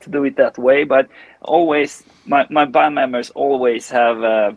to 0.00 0.10
do 0.10 0.24
it 0.24 0.36
that 0.36 0.58
way. 0.58 0.84
But 0.84 1.08
always, 1.42 2.02
my 2.24 2.46
my 2.50 2.64
band 2.64 2.94
members 2.94 3.30
always 3.30 3.90
have 3.90 4.22
uh, 4.22 4.52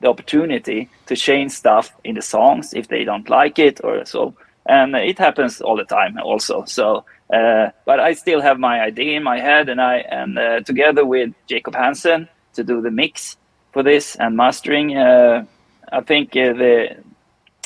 the 0.00 0.08
opportunity 0.08 0.88
to 1.06 1.16
change 1.16 1.52
stuff 1.52 1.94
in 2.04 2.14
the 2.14 2.22
songs 2.22 2.72
if 2.74 2.88
they 2.88 3.04
don't 3.04 3.28
like 3.28 3.58
it 3.58 3.80
or 3.84 4.04
so, 4.04 4.34
and 4.66 4.94
it 4.94 5.18
happens 5.18 5.60
all 5.60 5.76
the 5.76 5.84
time 5.84 6.18
also. 6.22 6.64
So. 6.64 7.04
Uh, 7.32 7.70
but 7.84 8.00
I 8.00 8.14
still 8.14 8.40
have 8.40 8.58
my 8.58 8.80
idea 8.80 9.16
in 9.16 9.22
my 9.22 9.38
head, 9.38 9.68
and 9.68 9.80
I 9.80 9.98
and 9.98 10.38
uh, 10.38 10.60
together 10.60 11.04
with 11.04 11.34
Jacob 11.46 11.74
Hansen 11.74 12.28
to 12.54 12.64
do 12.64 12.80
the 12.80 12.90
mix 12.90 13.36
for 13.72 13.82
this 13.82 14.16
and 14.16 14.36
mastering. 14.36 14.96
Uh, 14.96 15.44
I 15.92 16.00
think 16.00 16.30
uh, 16.30 16.52
the 16.54 16.96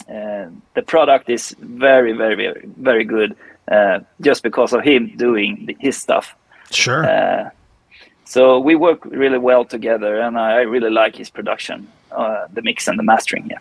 uh, 0.08 0.48
the 0.74 0.82
product 0.82 1.28
is 1.28 1.54
very, 1.60 2.12
very, 2.12 2.34
very, 2.34 2.68
very 2.76 3.04
good 3.04 3.36
uh, 3.70 4.00
just 4.20 4.42
because 4.42 4.72
of 4.72 4.82
him 4.82 5.12
doing 5.16 5.76
his 5.78 5.96
stuff. 5.96 6.34
Sure. 6.70 7.04
Uh, 7.04 7.50
so 8.24 8.58
we 8.58 8.74
work 8.74 9.04
really 9.04 9.38
well 9.38 9.64
together, 9.64 10.20
and 10.20 10.38
I 10.38 10.62
really 10.62 10.90
like 10.90 11.14
his 11.16 11.30
production, 11.30 11.86
uh, 12.10 12.46
the 12.52 12.62
mix 12.62 12.88
and 12.88 12.98
the 12.98 13.02
mastering. 13.02 13.48
Yeah. 13.50 13.58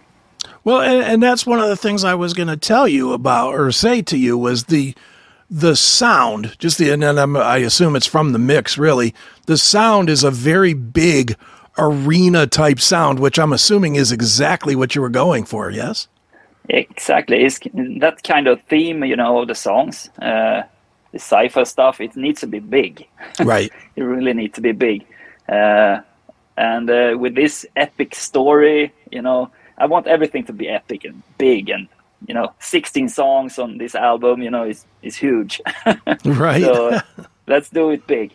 Well, 0.64 0.82
and, 0.82 1.04
and 1.04 1.24
that's 1.24 1.46
one 1.46 1.60
of 1.60 1.70
the 1.70 1.76
things 1.76 2.04
I 2.04 2.16
was 2.16 2.34
going 2.34 2.48
to 2.48 2.58
tell 2.58 2.88
you 2.88 3.14
about 3.14 3.54
or 3.54 3.72
say 3.72 4.02
to 4.04 4.18
you 4.18 4.38
was 4.38 4.66
the 4.66 4.96
the 5.52 5.76
sound. 5.76 6.58
Just 6.58 6.78
the 6.78 6.90
and 6.90 7.04
I'm, 7.04 7.36
I 7.36 7.58
assume 7.58 7.96
it's 7.96 8.08
from 8.08 8.32
the 8.32 8.40
mix. 8.40 8.78
Really, 8.78 9.14
the 9.46 9.58
sound 9.58 10.10
is 10.10 10.24
a 10.24 10.32
very 10.32 10.74
big 10.74 11.36
arena 11.78 12.48
type 12.48 12.80
sound, 12.80 13.20
which 13.20 13.38
I'm 13.38 13.54
assuming 13.54 13.96
is 13.96 14.12
exactly 14.12 14.76
what 14.76 14.96
you 14.96 15.02
were 15.02 15.10
going 15.10 15.44
for. 15.44 15.70
Yes. 15.70 16.08
Exactly, 16.70 17.44
it's 17.44 17.60
that 18.00 18.22
kind 18.24 18.48
of 18.48 18.62
theme, 18.64 19.04
you 19.04 19.16
know, 19.16 19.40
of 19.40 19.48
the 19.48 19.56
songs. 19.56 20.10
Uh, 20.22 20.62
the 21.12 21.20
sci-fi 21.20 21.64
stuff, 21.64 22.00
it 22.00 22.16
needs 22.16 22.40
to 22.42 22.48
be 22.48 22.60
big. 22.60 23.06
Right. 23.44 23.72
it 23.96 24.04
really 24.04 24.34
needs 24.34 24.56
to 24.56 24.62
be 24.62 24.72
big. 24.72 25.06
Uh, 25.50 26.02
and 26.56 26.90
uh, 26.90 27.18
with 27.18 27.36
this 27.36 27.66
epic 27.76 28.16
story, 28.16 28.94
you 29.12 29.22
know, 29.22 29.52
I 29.78 29.88
want 29.88 30.08
everything 30.08 30.46
to 30.46 30.54
be 30.54 30.70
epic 30.70 31.04
and 31.04 31.24
big 31.38 31.70
and 31.70 31.90
you 32.28 32.34
know 32.34 32.54
16 32.60 33.10
songs 33.10 33.58
on 33.58 33.78
this 33.78 33.96
album 33.96 34.42
you 34.42 34.50
know 34.50 34.64
is 34.64 34.86
is 35.02 35.16
huge 35.16 35.62
right 36.26 36.64
so 36.64 37.00
let's 37.48 37.70
do 37.70 37.90
it 37.90 38.06
big 38.08 38.32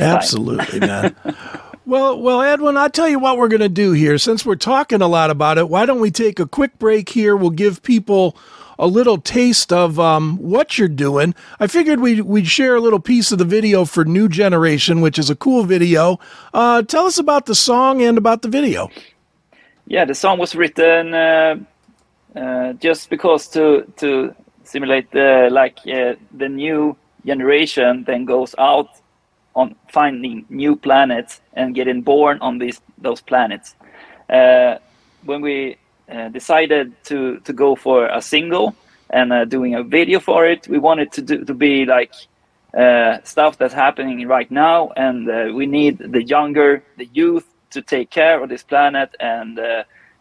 absolutely 0.00 0.80
man 0.80 1.14
well 1.86 2.20
well 2.20 2.42
edwin 2.42 2.76
i 2.76 2.88
tell 2.88 3.08
you 3.08 3.18
what 3.18 3.38
we're 3.38 3.48
going 3.48 3.60
to 3.60 3.68
do 3.68 3.92
here 3.92 4.18
since 4.18 4.44
we're 4.44 4.54
talking 4.54 5.02
a 5.02 5.08
lot 5.08 5.30
about 5.30 5.58
it 5.58 5.68
why 5.68 5.84
don't 5.86 6.00
we 6.00 6.10
take 6.10 6.38
a 6.38 6.46
quick 6.46 6.78
break 6.78 7.08
here 7.08 7.36
we'll 7.36 7.50
give 7.50 7.82
people 7.82 8.36
a 8.78 8.86
little 8.86 9.18
taste 9.18 9.72
of 9.72 10.00
um, 10.00 10.38
what 10.38 10.76
you're 10.76 10.88
doing. 10.88 11.34
I 11.60 11.68
figured 11.68 12.00
we'd, 12.00 12.22
we'd 12.22 12.48
share 12.48 12.74
a 12.74 12.80
little 12.80 12.98
piece 12.98 13.30
of 13.30 13.38
the 13.38 13.44
video 13.44 13.84
for 13.84 14.04
New 14.04 14.28
Generation, 14.28 15.00
which 15.00 15.20
is 15.20 15.30
a 15.30 15.36
cool 15.36 15.62
video. 15.62 16.18
Uh, 16.52 16.82
tell 16.82 17.06
us 17.06 17.16
about 17.16 17.46
the 17.46 17.54
song 17.54 18.02
and 18.02 18.18
about 18.18 18.42
the 18.42 18.48
video. 18.48 18.90
Yeah, 19.86 20.04
the 20.04 20.14
song 20.14 20.38
was 20.38 20.56
written 20.56 21.14
uh, 21.14 21.56
uh, 22.34 22.72
just 22.74 23.10
because 23.10 23.46
to 23.48 23.84
to 23.96 24.34
simulate 24.64 25.10
the 25.10 25.48
like 25.50 25.78
uh, 25.86 26.14
the 26.32 26.48
new 26.48 26.96
generation 27.26 28.04
then 28.04 28.24
goes 28.24 28.54
out 28.58 28.88
on 29.54 29.74
finding 29.88 30.46
new 30.48 30.74
planets 30.74 31.42
and 31.52 31.74
getting 31.74 32.00
born 32.00 32.38
on 32.40 32.58
these 32.58 32.80
those 32.96 33.20
planets. 33.20 33.74
Uh, 34.30 34.78
when 35.24 35.42
we 35.42 35.76
uh, 36.10 36.28
decided 36.28 36.92
to 37.04 37.38
to 37.40 37.52
go 37.52 37.74
for 37.76 38.06
a 38.06 38.22
single 38.22 38.74
and 39.10 39.30
uh, 39.30 39.44
doing 39.44 39.74
a 39.74 39.82
video 39.82 40.18
for 40.18 40.46
it, 40.46 40.66
we 40.68 40.78
wanted 40.78 41.12
to 41.12 41.20
do 41.20 41.44
to 41.44 41.52
be 41.52 41.84
like 41.84 42.14
stuff 43.24 43.58
that's 43.58 43.74
happening 43.74 44.26
right 44.26 44.50
now, 44.50 44.90
and 44.96 45.54
we 45.54 45.66
need 45.66 45.98
the 45.98 46.22
younger, 46.22 46.82
the 46.96 47.04
youth, 47.12 47.44
to 47.68 47.82
take 47.82 48.08
care 48.08 48.42
of 48.42 48.48
this 48.48 48.62
planet 48.62 49.14
and 49.20 49.60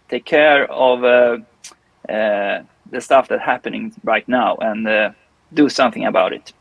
take 0.10 0.26
care 0.26 0.70
of 0.70 1.42
the 2.12 3.02
stuff 3.02 3.28
that's 3.28 3.44
happening 3.44 3.94
right 4.04 4.28
now 4.28 4.58
and 4.58 4.88
uh, 4.88 5.12
do 5.54 5.70
something 5.70 6.06
about 6.06 6.34
it. 6.34 6.54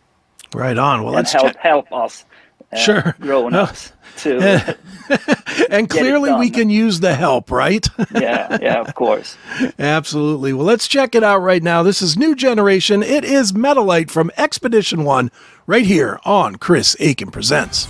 Right 0.55 0.79
on. 0.79 1.01
Well, 1.01 1.09
and 1.09 1.17
let's 1.17 1.33
help 1.33 1.49
check. 1.49 1.57
help 1.57 1.93
us. 1.93 2.25
Uh, 2.73 2.77
sure. 2.77 3.17
Grown 3.21 3.55
ups 3.55 3.93
to. 4.19 4.77
and 5.71 5.89
clearly, 5.91 6.33
we 6.35 6.51
can 6.51 6.71
use 6.71 7.01
the 7.01 7.15
help, 7.15 7.51
right? 7.51 7.87
yeah, 8.15 8.59
yeah, 8.61 8.81
of 8.81 8.95
course. 8.95 9.37
Absolutely. 9.79 10.53
Well, 10.53 10.67
let's 10.67 10.89
check 10.89 11.15
it 11.15 11.25
out 11.25 11.39
right 11.39 11.63
now. 11.63 11.83
This 11.83 12.01
is 12.03 12.17
New 12.17 12.35
Generation. 12.35 13.03
It 13.03 13.25
is 13.25 13.53
Metalite 13.53 14.11
from 14.11 14.31
Expedition 14.37 15.05
One, 15.05 15.31
right 15.67 15.87
here 15.87 16.21
on 16.25 16.57
Chris 16.57 16.97
Akin 17.01 17.31
Presents. 17.31 17.89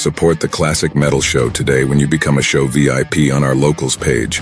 Support 0.00 0.40
the 0.40 0.48
Classic 0.48 0.94
Metal 0.96 1.20
Show 1.20 1.50
today 1.50 1.84
when 1.84 2.00
you 2.00 2.08
become 2.08 2.38
a 2.38 2.42
show 2.42 2.66
VIP 2.66 3.30
on 3.34 3.44
our 3.44 3.54
locals 3.54 3.98
page. 3.98 4.40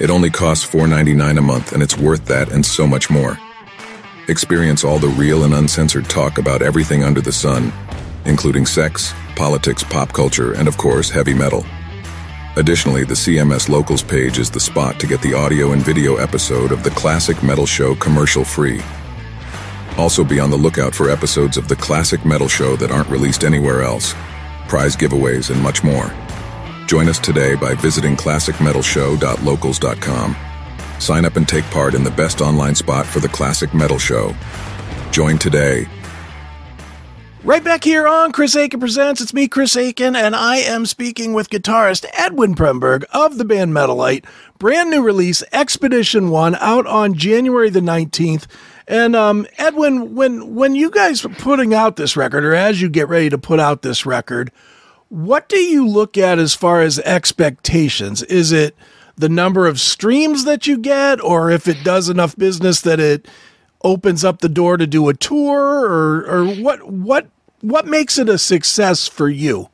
It 0.00 0.10
only 0.10 0.30
costs 0.30 0.68
$4.99 0.68 1.38
a 1.38 1.40
month 1.40 1.72
and 1.72 1.80
it's 1.80 1.96
worth 1.96 2.24
that 2.24 2.50
and 2.50 2.66
so 2.66 2.88
much 2.88 3.08
more. 3.08 3.38
Experience 4.26 4.82
all 4.82 4.98
the 4.98 5.06
real 5.06 5.44
and 5.44 5.54
uncensored 5.54 6.10
talk 6.10 6.38
about 6.38 6.60
everything 6.60 7.04
under 7.04 7.20
the 7.20 7.30
sun, 7.30 7.72
including 8.24 8.66
sex, 8.66 9.14
politics, 9.36 9.84
pop 9.84 10.12
culture, 10.12 10.54
and 10.54 10.66
of 10.66 10.76
course, 10.76 11.08
heavy 11.08 11.34
metal. 11.34 11.64
Additionally, 12.56 13.04
the 13.04 13.14
CMS 13.14 13.68
Locals 13.68 14.02
page 14.02 14.40
is 14.40 14.50
the 14.50 14.58
spot 14.58 14.98
to 14.98 15.06
get 15.06 15.22
the 15.22 15.34
audio 15.34 15.70
and 15.70 15.82
video 15.82 16.16
episode 16.16 16.72
of 16.72 16.82
the 16.82 16.90
Classic 16.90 17.40
Metal 17.44 17.64
Show 17.64 17.94
commercial 17.94 18.44
free. 18.44 18.82
Also 19.96 20.24
be 20.24 20.40
on 20.40 20.50
the 20.50 20.56
lookout 20.56 20.96
for 20.96 21.10
episodes 21.10 21.56
of 21.56 21.68
the 21.68 21.76
Classic 21.76 22.24
Metal 22.24 22.48
Show 22.48 22.74
that 22.74 22.90
aren't 22.90 23.08
released 23.08 23.44
anywhere 23.44 23.82
else 23.82 24.16
prize 24.70 24.96
giveaways, 24.96 25.50
and 25.50 25.60
much 25.60 25.84
more. 25.84 26.10
Join 26.86 27.08
us 27.08 27.18
today 27.18 27.56
by 27.56 27.74
visiting 27.74 28.16
classicmetalshow.locals.com. 28.16 30.36
Sign 30.98 31.24
up 31.24 31.36
and 31.36 31.48
take 31.48 31.64
part 31.66 31.94
in 31.94 32.02
the 32.04 32.10
best 32.12 32.40
online 32.40 32.74
spot 32.74 33.04
for 33.04 33.20
the 33.20 33.28
Classic 33.28 33.74
Metal 33.74 33.98
Show. 33.98 34.34
Join 35.10 35.36
today. 35.38 35.86
Right 37.42 37.64
back 37.64 37.84
here 37.84 38.06
on 38.06 38.32
Chris 38.32 38.54
Akin 38.54 38.80
Presents. 38.80 39.18
It's 39.20 39.32
me, 39.32 39.48
Chris 39.48 39.74
Akin, 39.74 40.14
and 40.14 40.36
I 40.36 40.58
am 40.58 40.84
speaking 40.84 41.32
with 41.32 41.48
guitarist 41.48 42.04
Edwin 42.12 42.54
Premberg 42.54 43.06
of 43.12 43.38
the 43.38 43.46
band 43.46 43.72
Metalite. 43.72 44.26
Brand 44.58 44.90
new 44.90 45.02
release, 45.02 45.42
Expedition 45.50 46.28
1, 46.28 46.56
out 46.56 46.86
on 46.86 47.14
January 47.14 47.70
the 47.70 47.80
19th. 47.80 48.46
And 48.90 49.14
um, 49.14 49.46
Edwin, 49.56 50.16
when 50.16 50.56
when 50.56 50.74
you 50.74 50.90
guys 50.90 51.24
are 51.24 51.28
putting 51.28 51.72
out 51.72 51.94
this 51.94 52.16
record, 52.16 52.44
or 52.44 52.56
as 52.56 52.82
you 52.82 52.88
get 52.88 53.08
ready 53.08 53.30
to 53.30 53.38
put 53.38 53.60
out 53.60 53.82
this 53.82 54.04
record, 54.04 54.50
what 55.08 55.48
do 55.48 55.58
you 55.58 55.86
look 55.86 56.18
at 56.18 56.40
as 56.40 56.56
far 56.56 56.80
as 56.80 56.98
expectations? 56.98 58.24
Is 58.24 58.50
it 58.50 58.74
the 59.14 59.28
number 59.28 59.68
of 59.68 59.78
streams 59.78 60.44
that 60.44 60.66
you 60.66 60.76
get, 60.76 61.22
or 61.22 61.52
if 61.52 61.68
it 61.68 61.84
does 61.84 62.08
enough 62.08 62.34
business 62.36 62.80
that 62.80 62.98
it 62.98 63.28
opens 63.84 64.24
up 64.24 64.40
the 64.40 64.48
door 64.48 64.76
to 64.76 64.88
do 64.88 65.08
a 65.08 65.14
tour, 65.14 65.86
or 65.88 66.26
or 66.26 66.46
what 66.56 66.90
what 66.90 67.28
what 67.60 67.86
makes 67.86 68.18
it 68.18 68.28
a 68.28 68.38
success 68.38 69.06
for 69.06 69.28
you? 69.28 69.70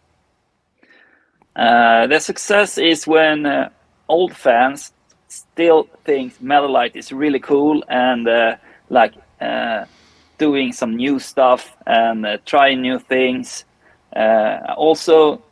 Uh, 1.56 2.06
the 2.06 2.20
success 2.20 2.76
is 2.76 3.06
when 3.06 3.46
uh, 3.46 3.70
old 4.10 4.36
fans 4.36 4.92
still 5.28 5.88
think 6.04 6.38
Metalite 6.42 6.96
is 6.96 7.12
really 7.12 7.40
cool 7.40 7.82
and 7.88 8.28
uh, 8.28 8.56
like 8.88 9.14
uh, 9.40 9.84
doing 10.38 10.72
some 10.72 10.96
new 10.96 11.18
stuff 11.18 11.76
and 11.86 12.26
uh, 12.26 12.38
trying 12.44 12.82
new 12.82 12.98
things. 12.98 13.64
Uh, 14.14 14.74
also, 14.76 15.42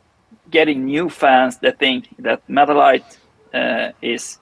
getting 0.51 0.85
new 0.85 1.09
fans 1.09 1.57
that 1.59 1.79
think 1.79 2.07
that 2.19 2.47
Metalite 2.47 3.17
is, 4.01 4.39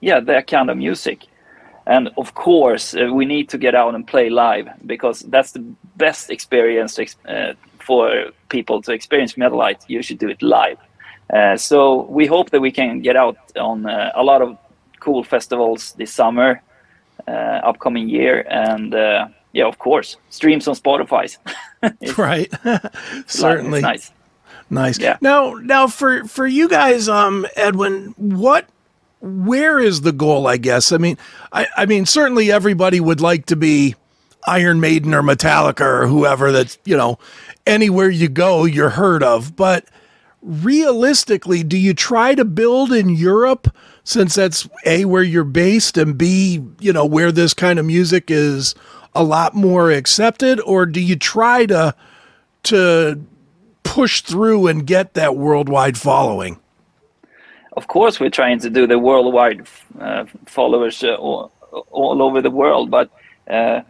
yeah, 0.00 0.20
their 0.20 0.42
kind 0.42 0.70
of 0.70 0.76
music. 0.76 1.26
And 1.86 2.10
of 2.16 2.34
course, 2.34 2.94
we 2.94 3.24
need 3.24 3.48
to 3.48 3.58
get 3.58 3.74
out 3.74 3.94
and 3.94 4.06
play 4.06 4.30
live 4.30 4.68
because 4.86 5.20
that's 5.20 5.52
the 5.52 5.64
best 5.96 6.30
experience 6.30 6.98
uh, 6.98 7.54
for 7.78 8.30
people 8.48 8.80
to 8.82 8.92
experience 8.92 9.34
Metalite. 9.34 9.82
You 9.88 10.02
should 10.02 10.18
do 10.18 10.28
it 10.28 10.42
live. 10.42 10.78
Uh, 11.32 11.56
so 11.56 12.02
we 12.02 12.26
hope 12.26 12.50
that 12.50 12.60
we 12.60 12.70
can 12.70 13.00
get 13.00 13.16
out 13.16 13.36
on 13.56 13.86
uh, 13.86 14.12
a 14.14 14.22
lot 14.22 14.42
of 14.42 14.56
cool 15.00 15.24
festivals 15.24 15.92
this 15.92 16.12
summer, 16.12 16.62
upcoming 17.28 18.08
year, 18.08 18.46
and 18.48 18.94
uh, 18.94 19.28
yeah, 19.52 19.66
of 19.66 19.78
course, 19.78 20.16
streams 20.30 20.66
on 20.68 20.74
Spotify. 20.74 21.36
right, 22.18 22.52
certainly 23.26 23.80
nice. 23.80 24.12
Nice. 24.72 24.98
Yeah. 24.98 25.18
Now, 25.20 25.54
now 25.54 25.86
for 25.86 26.24
for 26.24 26.46
you 26.46 26.66
guys, 26.66 27.06
um, 27.06 27.46
Edwin, 27.56 28.14
what, 28.16 28.66
where 29.20 29.78
is 29.78 30.00
the 30.00 30.12
goal? 30.12 30.46
I 30.46 30.56
guess. 30.56 30.92
I 30.92 30.96
mean, 30.96 31.18
I, 31.52 31.66
I 31.76 31.84
mean, 31.84 32.06
certainly 32.06 32.50
everybody 32.50 32.98
would 32.98 33.20
like 33.20 33.44
to 33.46 33.56
be 33.56 33.96
Iron 34.46 34.80
Maiden 34.80 35.12
or 35.12 35.22
Metallica 35.22 35.82
or 35.82 36.06
whoever. 36.06 36.52
That's 36.52 36.78
you 36.86 36.96
know, 36.96 37.18
anywhere 37.66 38.08
you 38.08 38.30
go, 38.30 38.64
you're 38.64 38.90
heard 38.90 39.22
of. 39.22 39.54
But 39.56 39.84
realistically, 40.40 41.62
do 41.62 41.76
you 41.76 41.92
try 41.92 42.34
to 42.34 42.44
build 42.44 42.92
in 42.92 43.10
Europe 43.10 43.68
since 44.04 44.34
that's 44.34 44.68
a 44.84 45.04
where 45.04 45.22
you're 45.22 45.44
based 45.44 45.96
and 45.96 46.18
b 46.18 46.62
you 46.80 46.92
know 46.92 47.04
where 47.04 47.30
this 47.30 47.54
kind 47.54 47.78
of 47.78 47.84
music 47.84 48.30
is 48.30 48.74
a 49.14 49.22
lot 49.22 49.54
more 49.54 49.90
accepted, 49.90 50.60
or 50.60 50.86
do 50.86 51.00
you 51.00 51.16
try 51.16 51.66
to 51.66 51.94
to 52.64 53.20
push 53.82 54.22
through 54.22 54.68
and 54.68 54.86
get 54.86 55.14
that 55.14 55.36
worldwide 55.36 55.98
following? 55.98 56.58
Of 57.76 57.88
course, 57.88 58.20
we're 58.20 58.30
trying 58.30 58.60
to 58.60 58.70
do 58.70 58.86
the 58.86 58.98
worldwide 58.98 59.66
uh, 59.98 60.26
followers 60.46 61.02
uh, 61.02 61.14
all, 61.14 61.52
all, 61.90 62.22
over 62.22 62.42
the 62.42 62.50
world, 62.50 62.90
but 62.90 63.10
uh, 63.48 63.80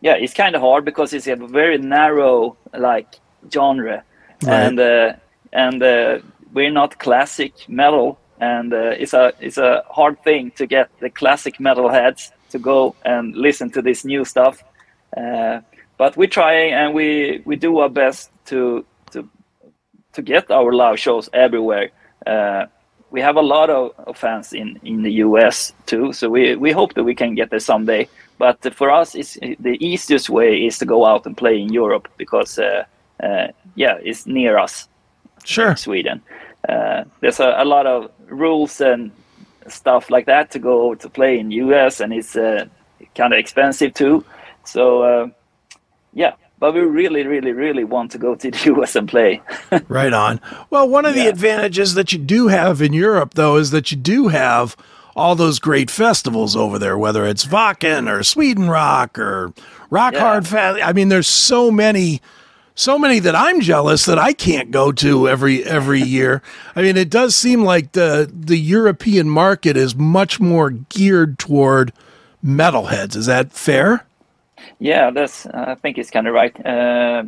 yeah, 0.00 0.14
it's 0.14 0.34
kind 0.34 0.54
of 0.54 0.60
hard 0.60 0.84
because 0.84 1.12
it's 1.12 1.26
a 1.26 1.36
very 1.36 1.78
narrow 1.78 2.56
like 2.76 3.18
genre, 3.52 4.02
right. 4.42 4.52
and 4.52 4.80
uh, 4.80 5.12
and 5.52 5.82
uh, 5.82 6.18
we're 6.52 6.70
not 6.70 6.98
classic 6.98 7.52
metal, 7.68 8.18
and 8.40 8.72
uh, 8.72 8.94
it's 8.98 9.14
a 9.14 9.32
it's 9.40 9.58
a 9.58 9.84
hard 9.90 10.22
thing 10.22 10.50
to 10.52 10.66
get 10.66 10.88
the 11.00 11.10
classic 11.10 11.58
metal 11.60 11.88
heads 11.88 12.32
to 12.50 12.58
go 12.58 12.94
and 13.04 13.34
listen 13.34 13.70
to 13.70 13.82
this 13.82 14.04
new 14.04 14.24
stuff. 14.24 14.62
but 15.96 16.16
we 16.16 16.26
try 16.26 16.52
and 16.52 16.94
we 16.94 17.42
we 17.44 17.56
do 17.56 17.78
our 17.78 17.88
best 17.88 18.30
to 18.46 18.84
to 20.18 20.22
get 20.22 20.50
our 20.50 20.72
live 20.72 20.98
shows 20.98 21.28
everywhere. 21.32 21.90
Uh, 22.26 22.66
we 23.10 23.20
have 23.20 23.36
a 23.36 23.42
lot 23.54 23.70
of, 23.70 23.92
of, 24.06 24.16
fans 24.18 24.52
in, 24.52 24.78
in 24.82 25.02
the 25.02 25.12
US 25.24 25.72
too, 25.86 26.12
so 26.12 26.28
we, 26.28 26.56
we 26.56 26.72
hope 26.72 26.94
that 26.94 27.04
we 27.04 27.14
can 27.14 27.34
get 27.34 27.50
there 27.50 27.60
someday. 27.60 28.08
But 28.36 28.74
for 28.74 28.90
us, 28.90 29.14
it's, 29.14 29.34
the 29.34 29.78
easiest 29.80 30.28
way 30.28 30.66
is 30.66 30.78
to 30.78 30.84
go 30.84 31.06
out 31.06 31.24
and 31.24 31.36
play 31.36 31.60
in 31.60 31.72
Europe 31.72 32.08
because, 32.16 32.58
uh, 32.58 32.84
uh, 33.22 33.48
yeah, 33.76 33.98
it's 34.02 34.26
near 34.26 34.58
us. 34.58 34.88
Sure. 35.44 35.76
Sweden. 35.76 36.20
Uh, 36.68 37.04
there's 37.20 37.40
a, 37.40 37.54
a, 37.58 37.64
lot 37.64 37.86
of 37.86 38.10
rules 38.26 38.80
and 38.80 39.10
stuff 39.68 40.10
like 40.10 40.26
that 40.26 40.50
to 40.50 40.58
go 40.58 40.94
to 40.94 41.08
play 41.08 41.38
in 41.38 41.50
US, 41.50 42.00
and 42.00 42.12
it's 42.12 42.36
uh, 42.36 42.66
kind 43.14 43.32
of 43.32 43.38
expensive 43.38 43.94
too. 43.94 44.24
So, 44.64 45.02
uh, 45.02 45.28
yeah, 46.12 46.34
but 46.58 46.74
we 46.74 46.80
really, 46.80 47.26
really, 47.26 47.52
really 47.52 47.84
want 47.84 48.10
to 48.12 48.18
go 48.18 48.34
to 48.34 48.50
the 48.50 48.58
US 48.74 48.96
and 48.96 49.08
play. 49.08 49.40
right 49.88 50.12
on. 50.12 50.40
Well, 50.70 50.88
one 50.88 51.06
of 51.06 51.16
yeah. 51.16 51.24
the 51.24 51.30
advantages 51.30 51.94
that 51.94 52.12
you 52.12 52.18
do 52.18 52.48
have 52.48 52.82
in 52.82 52.92
Europe, 52.92 53.34
though, 53.34 53.56
is 53.56 53.70
that 53.70 53.90
you 53.90 53.96
do 53.96 54.28
have 54.28 54.76
all 55.16 55.34
those 55.34 55.58
great 55.58 55.90
festivals 55.90 56.54
over 56.54 56.78
there, 56.78 56.96
whether 56.96 57.24
it's 57.26 57.46
Wacken 57.46 58.10
or 58.10 58.22
Sweden 58.22 58.68
Rock 58.68 59.18
or 59.18 59.52
Rock 59.90 60.14
yeah. 60.14 60.20
Hard 60.20 60.46
Fest. 60.46 60.80
I 60.82 60.92
mean, 60.92 61.08
there's 61.08 61.26
so 61.26 61.70
many. 61.70 62.20
So 62.78 62.96
many 62.96 63.18
that 63.18 63.34
I'm 63.34 63.60
jealous 63.60 64.04
that 64.04 64.20
I 64.20 64.32
can't 64.32 64.70
go 64.70 64.92
to 64.92 65.28
every 65.28 65.64
every 65.64 66.00
year. 66.16 66.42
I 66.76 66.82
mean, 66.82 66.96
it 66.96 67.10
does 67.10 67.34
seem 67.34 67.64
like 67.64 67.90
the 67.90 68.30
the 68.32 68.56
European 68.56 69.28
market 69.28 69.76
is 69.76 69.96
much 69.96 70.38
more 70.38 70.70
geared 70.70 71.40
toward 71.40 71.92
metalheads. 72.44 73.16
Is 73.16 73.26
that 73.26 73.50
fair? 73.50 74.06
Yeah, 74.78 75.10
that's. 75.10 75.44
I 75.46 75.74
think 75.74 75.98
it's 75.98 76.10
kind 76.10 76.28
of 76.28 76.34
right. 76.34 76.54
Uh, 76.64 77.24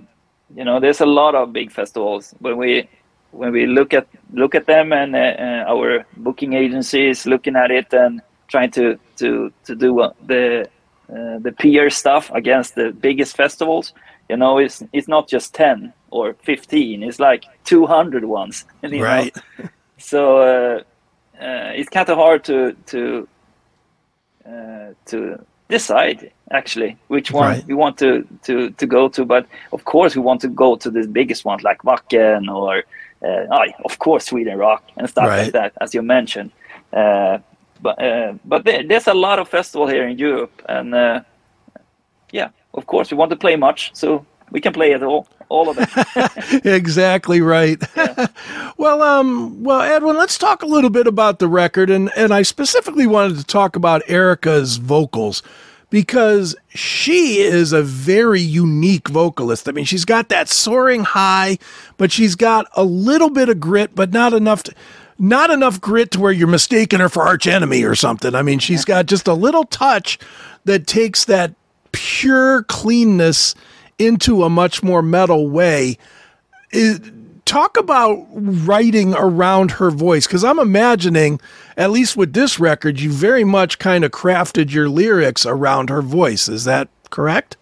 you 0.54 0.64
know, 0.64 0.78
there's 0.78 1.00
a 1.00 1.06
lot 1.06 1.34
of 1.34 1.52
big 1.52 1.72
festivals 1.72 2.32
when 2.38 2.56
we 2.56 2.88
when 3.32 3.50
we 3.50 3.66
look 3.66 3.92
at 3.92 4.06
look 4.32 4.54
at 4.54 4.66
them 4.66 4.92
and 4.92 5.16
uh, 5.16 5.18
uh 5.18 5.64
our 5.66 6.06
booking 6.16 6.52
agencies 6.52 7.26
looking 7.26 7.56
at 7.56 7.72
it 7.72 7.92
and 7.92 8.22
trying 8.46 8.70
to 8.70 9.00
to 9.16 9.52
to 9.64 9.74
do 9.74 9.98
uh, 9.98 10.12
the 10.26 10.68
uh, 11.12 11.40
the 11.40 11.50
peer 11.50 11.90
stuff 11.90 12.30
against 12.34 12.76
the 12.76 12.92
biggest 12.92 13.36
festivals. 13.36 13.92
You 14.30 14.36
know, 14.36 14.58
it's 14.58 14.82
it's 14.92 15.08
not 15.08 15.28
just 15.28 15.54
ten 15.54 15.92
or 16.10 16.34
fifteen; 16.42 17.02
it's 17.02 17.20
like 17.20 17.44
200 17.64 18.24
ones. 18.24 18.64
right. 18.82 19.34
Know? 19.58 19.68
So 20.02 20.20
uh, 20.38 20.82
it's 21.78 21.90
kind 21.90 22.08
of 22.08 22.16
hard 22.16 22.42
to 22.44 22.72
to 22.86 23.28
to 25.10 25.44
decide 25.70 26.32
actually 26.50 26.96
which 27.08 27.30
one 27.30 27.48
right. 27.48 27.66
we 27.66 27.74
want 27.74 27.96
to, 27.98 28.26
to, 28.42 28.70
to 28.70 28.86
go 28.86 29.08
to. 29.08 29.24
But 29.24 29.46
of 29.72 29.84
course, 29.84 30.14
we 30.16 30.22
want 30.22 30.40
to 30.42 30.48
go 30.48 30.76
to 30.76 30.90
the 30.90 31.06
biggest 31.06 31.44
ones 31.44 31.62
like 31.62 31.78
Wacken 31.82 32.52
or, 32.52 32.84
uh, 33.22 33.66
of 33.84 33.98
course, 33.98 34.26
Sweden 34.26 34.58
Rock 34.58 34.82
and 34.96 35.08
stuff 35.08 35.28
right. 35.28 35.44
like 35.44 35.52
that, 35.52 35.72
as 35.80 35.94
you 35.94 36.02
mentioned. 36.02 36.50
Uh, 36.92 37.38
but 37.82 38.02
uh, 38.02 38.34
but 38.44 38.64
there, 38.64 38.82
there's 38.82 39.06
a 39.06 39.14
lot 39.14 39.38
of 39.38 39.48
festival 39.48 39.86
here 39.86 40.06
in 40.06 40.18
Europe, 40.18 40.52
and 40.68 40.94
uh, 40.94 41.20
yeah, 42.30 42.50
of 42.74 42.86
course, 42.86 43.10
we 43.10 43.16
want 43.16 43.30
to 43.30 43.36
play 43.36 43.56
much, 43.56 43.90
so 43.94 44.24
we 44.50 44.60
can 44.60 44.72
play 44.72 44.92
it 44.92 45.02
all. 45.02 45.26
All 45.48 45.68
of 45.68 45.78
it. 45.80 46.64
exactly 46.64 47.40
right. 47.40 47.82
Yeah. 47.96 48.28
well, 48.76 49.02
um, 49.02 49.64
well, 49.64 49.80
Edwin, 49.80 50.16
let's 50.16 50.38
talk 50.38 50.62
a 50.62 50.66
little 50.66 50.90
bit 50.90 51.08
about 51.08 51.40
the 51.40 51.48
record, 51.48 51.90
and 51.90 52.10
and 52.16 52.32
I 52.32 52.42
specifically 52.42 53.06
wanted 53.06 53.38
to 53.38 53.44
talk 53.44 53.74
about 53.74 54.02
Erica's 54.06 54.76
vocals 54.76 55.42
because 55.90 56.54
she 56.68 57.40
is 57.40 57.72
a 57.72 57.82
very 57.82 58.40
unique 58.40 59.08
vocalist. 59.08 59.68
I 59.68 59.72
mean, 59.72 59.84
she's 59.84 60.04
got 60.04 60.28
that 60.28 60.48
soaring 60.48 61.02
high, 61.02 61.58
but 61.96 62.12
she's 62.12 62.36
got 62.36 62.68
a 62.74 62.84
little 62.84 63.30
bit 63.30 63.48
of 63.48 63.58
grit, 63.58 63.96
but 63.96 64.12
not 64.12 64.32
enough 64.32 64.62
to, 64.64 64.74
not 65.18 65.50
enough 65.50 65.80
grit 65.80 66.12
to 66.12 66.20
where 66.20 66.32
you're 66.32 66.48
mistaking 66.48 67.00
her 67.00 67.08
for 67.08 67.24
arch 67.24 67.46
enemy 67.46 67.82
or 67.82 67.96
something. 67.96 68.36
I 68.36 68.42
mean, 68.42 68.60
she's 68.60 68.84
got 68.84 69.06
just 69.06 69.26
a 69.26 69.34
little 69.34 69.64
touch 69.64 70.18
that 70.64 70.86
takes 70.86 71.24
that 71.24 71.54
pure 71.92 72.62
cleanness 72.64 73.54
into 73.98 74.44
a 74.44 74.50
much 74.50 74.82
more 74.82 75.02
metal 75.02 75.48
way. 75.48 75.98
It, 76.70 77.02
talk 77.44 77.76
about 77.76 78.26
writing 78.30 79.12
around 79.14 79.72
her 79.72 79.90
voice 79.90 80.26
because 80.26 80.44
I'm 80.44 80.60
imagining, 80.60 81.40
at 81.76 81.90
least 81.90 82.16
with 82.16 82.32
this 82.32 82.60
record, 82.60 83.00
you 83.00 83.10
very 83.10 83.42
much 83.42 83.78
kind 83.78 84.04
of 84.04 84.12
crafted 84.12 84.70
your 84.70 84.88
lyrics 84.88 85.44
around 85.44 85.90
her 85.90 86.00
voice. 86.00 86.48
Is 86.48 86.64
that 86.64 86.88
correct? 87.10 87.56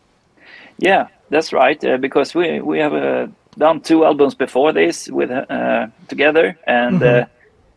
Yeah, 0.79 1.09
that's 1.31 1.53
right. 1.53 1.83
Uh, 1.83 1.97
because 1.97 2.35
we 2.35 2.61
we 2.61 2.79
have 2.79 2.95
uh, 2.95 3.29
done 3.57 3.81
two 3.81 4.05
albums 4.05 4.35
before 4.35 4.73
this 4.73 5.09
with 5.09 5.31
uh, 5.31 5.87
together, 6.09 6.57
and 6.67 7.01
mm-hmm. 7.01 7.23
Uh, 7.23 7.27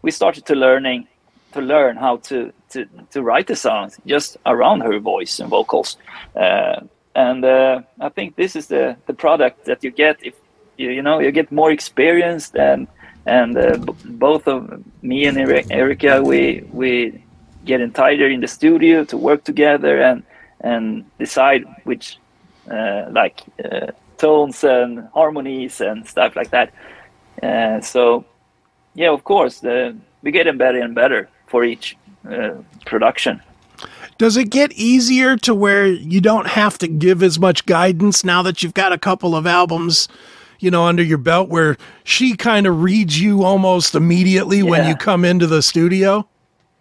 we 0.01 0.11
started 0.11 0.45
to 0.47 0.55
learning 0.55 1.07
to 1.51 1.61
learn 1.61 1.97
how 1.97 2.17
to 2.17 2.51
to 2.69 2.85
to 3.11 3.21
write 3.21 3.47
the 3.47 3.55
songs 3.55 3.99
just 4.05 4.37
around 4.45 4.81
her 4.81 4.99
voice 4.99 5.39
and 5.39 5.49
vocals. 5.49 5.97
Uh, 6.35 6.81
and 7.15 7.43
uh, 7.43 7.81
I 7.99 8.09
think 8.09 8.35
this 8.35 8.55
is 8.55 8.67
the 8.67 8.97
the 9.07 9.13
product 9.13 9.65
that 9.65 9.83
you 9.83 9.91
get 9.91 10.17
if 10.21 10.35
you, 10.77 10.89
you 10.89 11.01
know 11.01 11.19
you 11.19 11.31
get 11.31 11.51
more 11.51 11.71
experienced 11.71 12.55
and 12.55 12.87
and 13.25 13.57
uh, 13.57 13.77
b- 13.77 13.93
both 14.05 14.47
of 14.47 14.83
me 15.01 15.25
and 15.25 15.37
Erica 15.37 16.21
we 16.21 16.63
we 16.71 17.23
get 17.65 17.81
in 17.81 17.91
tighter 17.91 18.27
in 18.27 18.41
the 18.41 18.47
studio 18.47 19.03
to 19.05 19.17
work 19.17 19.43
together 19.43 20.01
and 20.01 20.23
and 20.61 21.05
decide 21.19 21.65
which 21.83 22.17
uh, 22.71 23.05
like 23.11 23.41
uh, 23.63 23.87
tones 24.17 24.63
and 24.63 25.07
harmonies 25.13 25.81
and 25.81 26.07
stuff 26.07 26.35
like 26.35 26.51
that. 26.51 26.71
Uh, 27.41 27.81
so 27.81 28.23
yeah, 28.93 29.09
of 29.11 29.23
course, 29.23 29.59
the, 29.59 29.95
we 30.21 30.31
getting 30.31 30.57
better 30.57 30.79
and 30.79 30.93
better 30.93 31.29
for 31.51 31.63
each 31.63 31.97
uh, 32.29 32.53
production. 32.85 33.41
Does 34.17 34.37
it 34.37 34.49
get 34.49 34.71
easier 34.73 35.35
to 35.37 35.53
where 35.53 35.87
you 35.87 36.21
don't 36.21 36.47
have 36.47 36.77
to 36.79 36.87
give 36.87 37.23
as 37.23 37.39
much 37.39 37.65
guidance 37.65 38.23
now 38.23 38.41
that 38.43 38.61
you've 38.61 38.73
got 38.73 38.91
a 38.93 38.97
couple 38.97 39.35
of 39.35 39.45
albums 39.45 40.07
you 40.61 40.69
know, 40.69 40.85
under 40.85 41.03
your 41.03 41.17
belt 41.17 41.49
where 41.49 41.75
she 42.03 42.35
kind 42.35 42.67
of 42.67 42.81
reads 42.81 43.19
you 43.19 43.43
almost 43.43 43.95
immediately 43.95 44.59
yeah. 44.59 44.63
when 44.63 44.87
you 44.87 44.95
come 44.95 45.25
into 45.25 45.47
the 45.47 45.61
studio? 45.61 46.27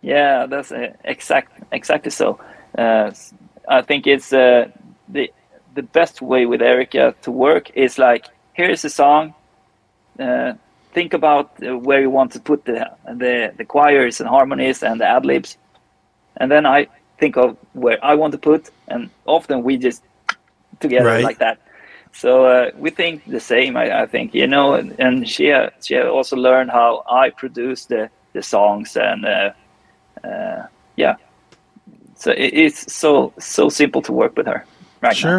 Yeah, 0.03 0.47
that's 0.47 0.71
uh, 0.71 0.93
exact 1.05 1.63
exactly 1.73 2.11
so. 2.11 2.39
Uh, 2.77 3.11
I 3.69 3.83
think 3.83 4.07
it's 4.07 4.33
uh, 4.33 4.69
the 5.09 5.33
the 5.75 5.83
best 5.83 6.23
way 6.23 6.47
with 6.47 6.63
Erica 6.63 7.15
to 7.23 7.31
work 7.31 7.71
is 7.75 7.99
like 7.99 8.27
here 8.55 8.71
is 8.71 8.85
a 8.85 8.91
song. 8.91 9.35
Think 10.93 11.15
about 11.15 11.51
uh, 11.63 11.79
where 11.79 12.01
you 12.01 12.11
want 12.11 12.33
to 12.33 12.41
put 12.41 12.65
the 12.65 12.91
the 13.07 13.53
the 13.57 13.65
choirs 13.65 14.21
and 14.21 14.29
harmonies 14.29 14.83
and 14.83 15.01
the 15.01 15.07
ad 15.07 15.25
libs, 15.25 15.57
and 16.37 16.51
then 16.51 16.67
I 16.67 16.89
think 17.19 17.37
of 17.37 17.57
where 17.73 17.99
I 18.05 18.15
want 18.15 18.33
to 18.33 18.39
put, 18.39 18.71
and 18.89 19.11
often 19.27 19.63
we 19.63 19.77
just 19.77 20.03
together 20.81 21.17
Right. 21.17 21.23
like 21.23 21.39
that. 21.39 21.59
So 22.13 22.47
uh, 22.47 22.71
we 22.77 22.91
think 22.91 23.25
the 23.27 23.41
same. 23.41 23.77
I, 23.77 24.03
I 24.03 24.07
think 24.07 24.35
you 24.35 24.47
know, 24.47 24.75
and, 24.75 24.95
and 24.99 25.29
she 25.29 25.53
uh, 25.53 25.71
she 25.83 25.99
also 25.99 26.37
learned 26.37 26.71
how 26.71 27.03
I 27.09 27.31
produce 27.31 27.87
the 27.87 28.11
the 28.33 28.43
songs, 28.43 28.97
and 28.97 29.25
uh, 29.25 29.51
uh, 30.25 30.67
yeah. 30.97 31.17
So 32.15 32.33
it, 32.33 32.53
it's 32.55 32.93
so 32.93 33.33
so 33.39 33.69
simple 33.69 34.03
to 34.03 34.13
work 34.13 34.37
with 34.37 34.47
her 34.47 34.65
right 35.03 35.21
now. 35.21 35.37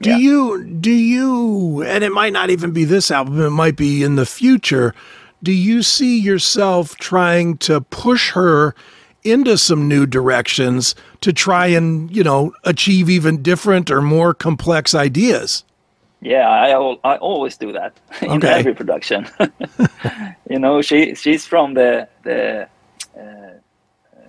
Do 0.00 0.10
Yeah. 0.10 0.16
you 0.18 0.64
do 0.64 0.90
you 0.92 1.82
and 1.82 2.04
it 2.04 2.12
might 2.12 2.32
not 2.32 2.50
even 2.50 2.70
be 2.70 2.84
this 2.84 3.10
album, 3.10 3.40
it 3.40 3.50
might 3.50 3.76
be 3.76 4.02
in 4.02 4.16
the 4.16 4.26
future. 4.26 4.94
Do 5.42 5.52
you 5.52 5.82
see 5.82 6.18
yourself 6.18 6.96
trying 6.96 7.58
to 7.58 7.80
push 7.80 8.32
her 8.32 8.74
into 9.24 9.58
some 9.58 9.88
new 9.88 10.06
directions 10.06 10.94
to 11.20 11.32
try 11.32 11.66
and, 11.66 12.14
you 12.14 12.22
know, 12.24 12.52
achieve 12.64 13.10
even 13.10 13.42
different 13.42 13.90
or 13.90 14.00
more 14.02 14.34
complex 14.34 14.94
ideas? 14.94 15.64
Yeah, 16.20 16.48
I 16.48 16.70
al- 16.70 16.98
I 17.04 17.16
always 17.16 17.56
do 17.56 17.72
that 17.72 17.92
in 18.22 18.30
Okay. 18.30 18.48
every 18.60 18.74
production. 18.74 19.26
you 20.50 20.58
know, 20.58 20.82
she 20.82 21.14
she's 21.14 21.46
from 21.46 21.74
the 21.74 22.08
the 22.24 22.68
uh, 23.16 23.52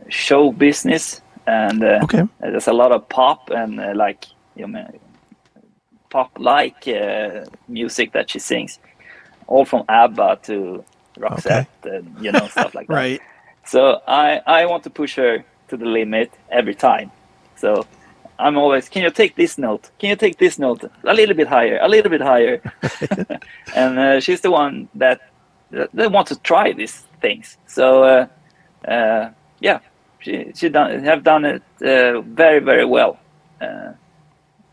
show 0.10 0.52
business, 0.52 1.22
and 1.48 1.84
uh, 1.84 2.00
Okay. 2.04 2.24
there's 2.42 2.68
a 2.68 2.74
lot 2.74 2.92
of 2.92 3.08
pop 3.10 3.50
and 3.50 3.80
uh, 3.80 3.94
like 3.96 4.26
you 4.56 4.68
know, 4.68 4.86
pop 6.10 6.32
like 6.38 6.88
uh, 6.88 7.46
music 7.68 8.12
that 8.14 8.30
she 8.30 8.40
sings, 8.40 8.80
all 9.48 9.66
from 9.66 9.84
ABBA 9.88 10.40
to 10.44 10.84
Roxette, 11.18 11.68
and 11.84 12.16
you 12.22 12.32
know 12.32 12.48
stuff 12.48 12.74
like 12.76 12.88
that. 12.90 12.94
Right. 12.94 13.22
So 13.66 14.02
I 14.08 14.42
I 14.46 14.66
want 14.66 14.84
to 14.84 14.90
push 14.90 15.16
her 15.16 15.44
to 15.70 15.78
the 15.78 15.86
limit 15.86 16.32
every 16.50 16.76
time. 16.76 17.12
So 17.56 17.86
I'm 18.40 18.58
always, 18.58 18.88
can 18.88 19.04
you 19.04 19.12
take 19.12 19.36
this 19.36 19.58
note? 19.58 19.92
Can 20.00 20.10
you 20.10 20.16
take 20.16 20.38
this 20.38 20.58
note 20.58 20.90
a 21.04 21.14
little 21.14 21.36
bit 21.36 21.48
higher, 21.48 21.78
a 21.82 21.90
little 21.90 22.10
bit 22.10 22.22
higher? 22.22 22.62
and 23.76 24.00
uh, 24.00 24.20
she's 24.22 24.42
the 24.42 24.52
one 24.52 24.88
that 24.96 25.20
that, 25.72 26.12
wants 26.12 26.32
to 26.32 26.40
try 26.40 26.72
these 26.72 27.04
things. 27.22 27.58
So 27.68 28.04
uh, 28.04 28.28
uh, 28.88 29.32
yeah, 29.60 29.80
she 30.20 30.52
she 30.56 30.70
done 30.70 31.04
have 31.04 31.24
done 31.24 31.46
it 31.46 31.64
uh, 31.82 32.22
very 32.22 32.60
very 32.60 32.86
well. 32.86 33.20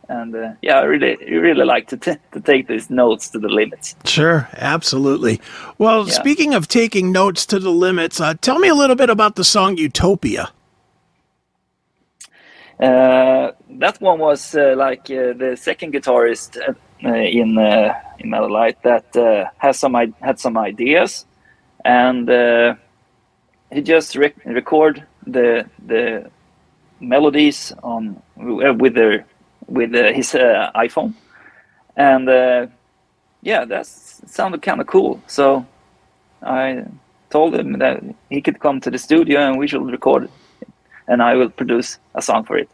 And 0.09 0.35
uh, 0.37 0.53
yeah, 0.62 0.79
I 0.79 0.85
really 0.85 1.16
really 1.31 1.64
like 1.64 1.88
to 1.88 1.97
t- 1.97 2.21
to 2.33 2.40
take 2.40 2.69
these 2.69 2.90
notes 2.90 3.29
to 3.31 3.38
the 3.40 3.49
limits. 3.49 3.97
Sure, 4.05 4.49
absolutely. 4.57 5.40
Well, 5.79 6.07
Yeah. 6.07 6.12
speaking 6.14 6.55
of 6.55 6.69
taking 6.69 7.11
notes 7.12 7.45
to 7.47 7.59
the 7.59 7.71
limits, 7.71 8.21
uh, 8.21 8.35
tell 8.40 8.59
me 8.61 8.69
a 8.69 8.75
little 8.75 8.97
bit 8.97 9.11
about 9.11 9.35
the 9.35 9.42
song 9.45 9.77
Utopia. 9.79 10.51
Uh, 12.79 13.53
that 13.79 14.01
one 14.01 14.19
was 14.19 14.55
uh, 14.55 14.75
like 14.77 15.11
uh, 15.11 15.33
the 15.33 15.57
second 15.57 15.95
guitarist 15.95 16.57
uh, 16.59 16.75
in 17.09 17.57
uh, 17.59 17.95
in 18.19 18.31
Metalite 18.31 18.77
that 18.83 19.16
uh, 19.16 19.47
has 19.59 19.79
some 19.79 19.97
I- 19.97 20.12
had 20.21 20.38
some 20.38 20.59
ideas, 20.59 21.25
and 21.85 22.29
uh, 22.29 22.75
he 23.73 23.81
just 23.81 24.14
rec- 24.16 24.45
record 24.45 25.05
the 25.27 25.64
the 25.87 26.31
melodies 27.01 27.73
on 27.83 28.23
with 28.37 28.95
their 28.95 29.25
with 29.68 29.94
uh, 29.94 30.12
his 30.12 30.35
uh, 30.35 30.70
iPhone, 30.74 31.14
and 31.96 32.29
uh, 32.29 32.66
yeah, 33.42 33.64
that 33.64 33.87
sounded 33.87 34.62
kind 34.62 34.81
of 34.81 34.87
cool. 34.87 35.22
So 35.26 35.66
I 36.42 36.85
told 37.31 37.55
him 37.55 37.79
that 37.79 38.02
he 38.31 38.40
could 38.40 38.61
come 38.61 38.81
to 38.81 38.90
the 38.90 38.98
studio 38.98 39.40
and 39.40 39.59
we 39.59 39.66
should 39.66 39.85
record 39.85 40.24
it 40.24 40.31
and 41.09 41.22
I 41.22 41.35
will 41.35 41.50
produce 41.50 41.98
a 42.14 42.22
song 42.22 42.44
for 42.44 42.57
it. 42.57 42.70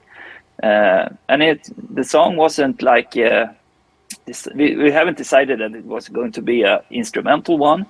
Uh, 0.62 1.08
and 1.28 1.42
it 1.42 1.68
the 1.94 2.04
song 2.04 2.36
wasn't 2.36 2.82
like 2.82 3.16
uh, 3.16 3.46
this, 4.26 4.46
we, 4.54 4.76
we 4.76 4.90
haven't 4.90 5.16
decided 5.16 5.60
that 5.60 5.74
it 5.74 5.84
was 5.84 6.08
going 6.08 6.32
to 6.32 6.42
be 6.42 6.62
a 6.62 6.82
instrumental 6.90 7.58
one, 7.58 7.86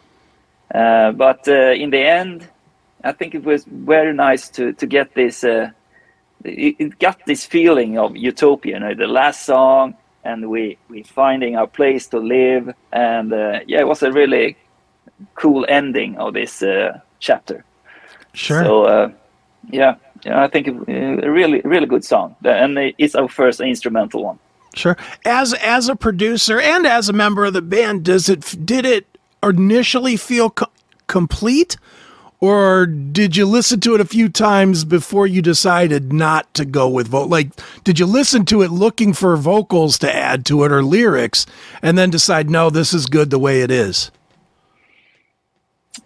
uh, 0.74 1.12
but 1.12 1.46
in 1.48 1.90
the 1.90 1.98
end, 1.98 2.48
I 3.04 3.12
think 3.12 3.34
it 3.34 3.44
was 3.44 3.64
very 3.64 4.14
nice 4.14 4.48
to 4.50 4.72
to 4.74 4.86
get 4.86 5.14
this. 5.14 5.44
It, 6.44 6.76
it 6.78 6.98
got 6.98 7.24
this 7.26 7.44
feeling 7.46 7.98
of 7.98 8.16
utopia. 8.16 8.74
You 8.74 8.81
know, 8.81 8.94
the 8.94 9.07
last 9.07 9.44
song, 9.44 9.94
and 10.24 10.48
we 10.48 10.78
we 10.88 11.02
finding 11.02 11.57
our 11.57 11.66
place 11.66 12.07
to 12.09 12.18
live, 12.18 12.74
and 12.92 13.33
uh, 13.33 13.61
yeah, 13.66 13.81
it 13.81 13.87
was 13.87 14.02
a 14.02 14.12
really 14.12 14.57
cool 15.35 15.64
ending 15.68 16.16
of 16.18 16.35
this 16.35 16.62
uh, 16.62 16.98
chapter. 17.20 17.64
Sure. 18.33 18.64
So 18.64 18.85
uh, 18.85 19.11
yeah, 19.70 19.96
yeah, 20.24 20.42
I 20.42 20.48
think 20.48 20.68
it, 20.68 20.74
uh, 20.74 21.26
a 21.26 21.31
really 21.31 21.61
really 21.64 21.87
good 21.87 22.05
song, 22.05 22.37
and 22.44 22.78
it's 22.98 23.14
our 23.14 23.28
first 23.28 23.61
instrumental 23.61 24.24
one. 24.24 24.38
Sure. 24.74 24.96
As 25.24 25.55
as 25.55 25.88
a 25.88 25.96
producer 25.96 26.61
and 26.61 26.87
as 26.87 27.09
a 27.09 27.12
member 27.12 27.44
of 27.44 27.52
the 27.52 27.62
band, 27.62 28.05
does 28.05 28.28
it 28.28 28.57
did 28.64 28.87
it 28.87 29.07
initially 29.42 30.16
feel 30.16 30.50
co- 30.50 30.70
complete, 31.09 31.76
or 32.42 32.87
did 32.87 33.37
you 33.37 33.46
listen 33.46 33.78
to 33.78 33.94
it 33.94 34.00
a 34.00 34.05
few 34.05 34.28
times 34.28 34.85
before 34.85 35.28
you 35.28 35.40
decided 35.40 36.12
not 36.12 36.52
to 36.55 36.64
go 36.64 36.88
with 36.88 37.07
vote? 37.07 37.28
Like, 37.28 37.50
did 37.85 38.00
you 38.00 38.05
listen 38.05 38.44
to 38.46 38.62
it 38.62 38.72
looking 38.72 39.12
for 39.12 39.37
vocals 39.37 39.96
to 40.00 40.12
add 40.12 40.44
to 40.46 40.64
it 40.64 40.72
or 40.72 40.83
lyrics, 40.83 41.46
and 41.83 41.96
then 41.96 42.11
decide 42.11 42.50
no, 42.50 42.68
this 42.68 42.92
is 42.92 43.07
good 43.07 43.31
the 43.31 43.38
way 43.38 43.62
it 43.62 43.70
is? 43.70 44.11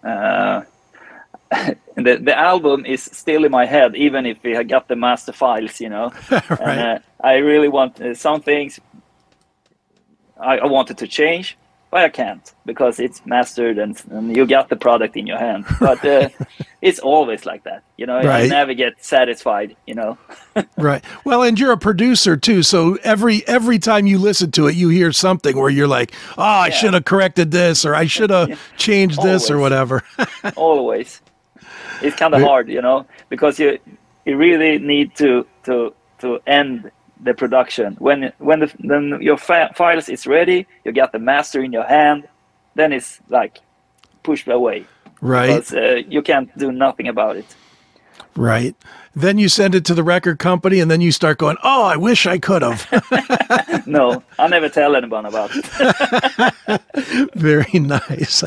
Uh, 0.03 0.61
the 1.95 2.19
the 2.21 2.37
album 2.37 2.85
is 2.85 3.01
still 3.01 3.43
in 3.43 3.51
my 3.51 3.65
head, 3.65 3.95
even 3.95 4.27
if 4.27 4.37
we 4.43 4.51
had 4.51 4.69
got 4.69 4.87
the 4.87 4.95
master 4.95 5.31
files, 5.31 5.81
you 5.81 5.89
know. 5.89 6.13
right. 6.29 6.61
And, 6.61 6.79
uh, 6.79 6.99
I 7.19 7.37
really 7.37 7.67
want 7.67 7.99
uh, 7.99 8.13
some 8.13 8.41
things. 8.41 8.79
I, 10.39 10.59
I 10.59 10.65
wanted 10.67 10.99
to 10.99 11.07
change, 11.07 11.57
but 11.91 12.03
I 12.03 12.09
can't 12.09 12.53
because 12.65 12.99
it's 12.99 13.25
mastered 13.25 13.77
and, 13.77 14.01
and 14.11 14.35
you 14.35 14.45
got 14.45 14.69
the 14.69 14.75
product 14.75 15.15
in 15.17 15.27
your 15.27 15.37
hand. 15.39 15.65
But 15.79 16.03
uh, 16.05 16.29
it's 16.81 16.99
always 16.99 17.45
like 17.45 17.63
that, 17.63 17.83
you 17.97 18.05
know. 18.05 18.21
Right. 18.21 18.45
I 18.45 18.47
never 18.47 18.73
get 18.73 19.03
satisfied, 19.03 19.77
you 19.85 19.95
know. 19.95 20.17
Right. 20.77 21.03
Well, 21.23 21.43
and 21.43 21.59
you're 21.59 21.71
a 21.71 21.77
producer 21.77 22.35
too, 22.37 22.63
so 22.63 22.97
every 23.03 23.47
every 23.47 23.79
time 23.79 24.07
you 24.07 24.17
listen 24.17 24.51
to 24.51 24.67
it, 24.67 24.75
you 24.75 24.89
hear 24.89 25.11
something 25.11 25.55
where 25.57 25.69
you're 25.69 25.87
like, 25.87 26.13
"Oh, 26.37 26.43
I 26.43 26.67
Yeah. 26.67 26.73
should 26.73 26.93
have 26.95 27.05
corrected 27.05 27.51
this, 27.51 27.85
or 27.85 27.93
I 27.95 28.05
should 28.15 28.31
have 28.31 28.59
changed 28.77 29.21
this, 29.21 29.51
or 29.51 29.59
whatever." 29.59 30.03
always. 30.55 31.21
It's 32.01 32.15
kind 32.15 32.33
of 32.33 32.41
hard, 32.41 32.69
you 32.69 32.81
know, 32.81 33.05
because 33.29 33.59
you 33.59 33.79
you 34.25 34.37
really 34.37 34.79
need 34.79 35.15
to 35.17 35.47
to 35.65 35.93
to 36.19 36.39
end 36.47 36.91
the 37.23 37.33
production 37.33 37.95
when 37.99 38.31
when 38.37 38.59
the 38.59 38.71
then 38.79 39.17
your 39.21 39.37
fi- 39.37 39.71
files 39.73 40.09
is 40.09 40.27
ready, 40.27 40.67
you 40.83 40.91
got 40.91 41.11
the 41.11 41.19
master 41.19 41.63
in 41.63 41.71
your 41.71 41.83
hand, 41.83 42.27
then 42.75 42.93
it's 42.93 43.19
like 43.29 43.59
pushed 44.23 44.47
away 44.47 44.85
right. 45.21 45.47
because 45.47 45.73
uh, 45.73 46.01
you 46.07 46.21
can't 46.21 46.55
do 46.57 46.71
nothing 46.71 47.07
about 47.07 47.37
it. 47.37 47.55
Right. 48.37 48.75
Then 49.15 49.39
you 49.39 49.49
send 49.49 49.73
it 49.73 49.83
to 49.85 49.95
the 49.95 50.03
record 50.03 50.37
company, 50.37 50.79
and 50.79 50.91
then 50.91 51.01
you 51.01 51.11
start 51.11 51.39
going, 51.39 51.57
"Oh, 51.63 51.83
I 51.83 51.97
wish 51.97 52.27
I 52.27 52.37
could 52.37 52.61
have." 52.61 52.87
No, 53.87 54.21
I 54.37 54.49
never 54.49 54.67
tell 54.67 54.97
anyone 54.97 55.25
about 55.25 55.49
it. 55.53 56.81
Very 57.35 57.79
nice. 57.79 58.43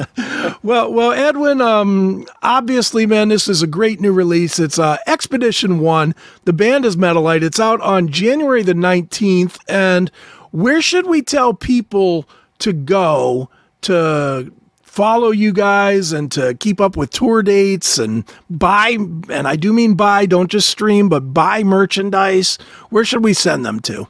well, 0.63 0.93
well, 0.93 1.13
Edwin. 1.13 1.63
Um, 1.63 2.27
obviously, 2.43 3.07
man, 3.07 3.29
this 3.31 3.49
is 3.49 3.63
a 3.63 3.67
great 3.67 4.01
new 4.01 4.13
release. 4.13 4.59
It's 4.59 4.79
uh, 4.79 4.99
Expedition 5.07 5.79
One. 5.79 6.15
The 6.45 6.53
band 6.53 6.85
is 6.85 6.97
Metalite. 6.97 7.43
It's 7.43 7.59
out 7.59 7.81
on 7.81 8.09
January 8.09 8.63
the 8.63 8.75
nineteenth. 8.75 9.59
And 9.67 10.11
where 10.51 10.83
should 10.83 11.07
we 11.07 11.23
tell 11.23 11.55
people 11.55 12.29
to 12.59 12.75
go 12.75 13.49
to 13.83 14.53
follow 14.91 15.31
you 15.31 15.53
guys 15.53 16.13
and 16.13 16.31
to 16.33 16.55
keep 16.55 16.81
up 16.81 16.97
with 16.97 17.11
tour 17.11 17.43
dates 17.43 17.99
and 17.99 18.25
buy? 18.49 18.97
And 19.29 19.47
I 19.49 19.57
do 19.57 19.73
mean 19.73 19.95
buy. 19.95 20.27
Don't 20.27 20.51
just 20.51 20.69
stream, 20.69 21.09
but 21.09 21.33
buy 21.33 21.63
merchandise. 21.63 22.59
Where 22.91 23.05
should 23.05 23.23
we 23.25 23.33
send 23.35 23.65
them 23.65 23.81
to? 23.81 24.09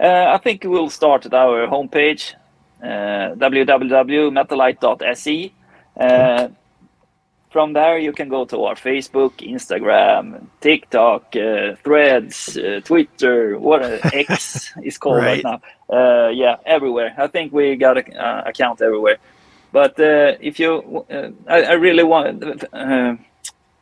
Uh, 0.00 0.32
I 0.34 0.38
think 0.38 0.64
we'll 0.64 0.90
start 0.90 1.26
at 1.26 1.34
our 1.34 1.66
homepage, 1.66 2.34
uh, 2.82 3.34
www.metalite.se. 3.36 5.52
Uh, 5.98 6.48
from 7.50 7.74
there, 7.74 7.98
you 7.98 8.12
can 8.12 8.30
go 8.30 8.46
to 8.46 8.64
our 8.64 8.74
Facebook, 8.74 9.32
Instagram, 9.46 10.46
TikTok, 10.62 11.36
uh, 11.36 11.74
Threads, 11.84 12.56
uh, 12.56 12.80
Twitter, 12.82 13.58
what 13.58 13.82
uh, 13.82 13.98
X 14.12 14.72
is 14.82 14.96
called 14.96 15.18
Right. 15.18 15.44
right, 15.44 15.46
now. 15.60 15.60
Uh, 16.26 16.30
yeah, 16.30 16.56
everywhere. 16.64 17.12
I 17.18 17.26
think 17.26 17.52
we 17.52 17.76
got 17.76 17.98
a 17.98 18.18
uh, 18.18 18.44
account 18.46 18.80
everywhere. 18.80 19.18
But 19.72 19.98
uh, 19.98 20.36
if 20.40 20.60
you, 20.60 21.04
uh, 21.10 21.30
I, 21.48 21.62
I 21.62 21.72
really 21.72 22.02
want, 22.04 22.44
uh, 22.72 23.16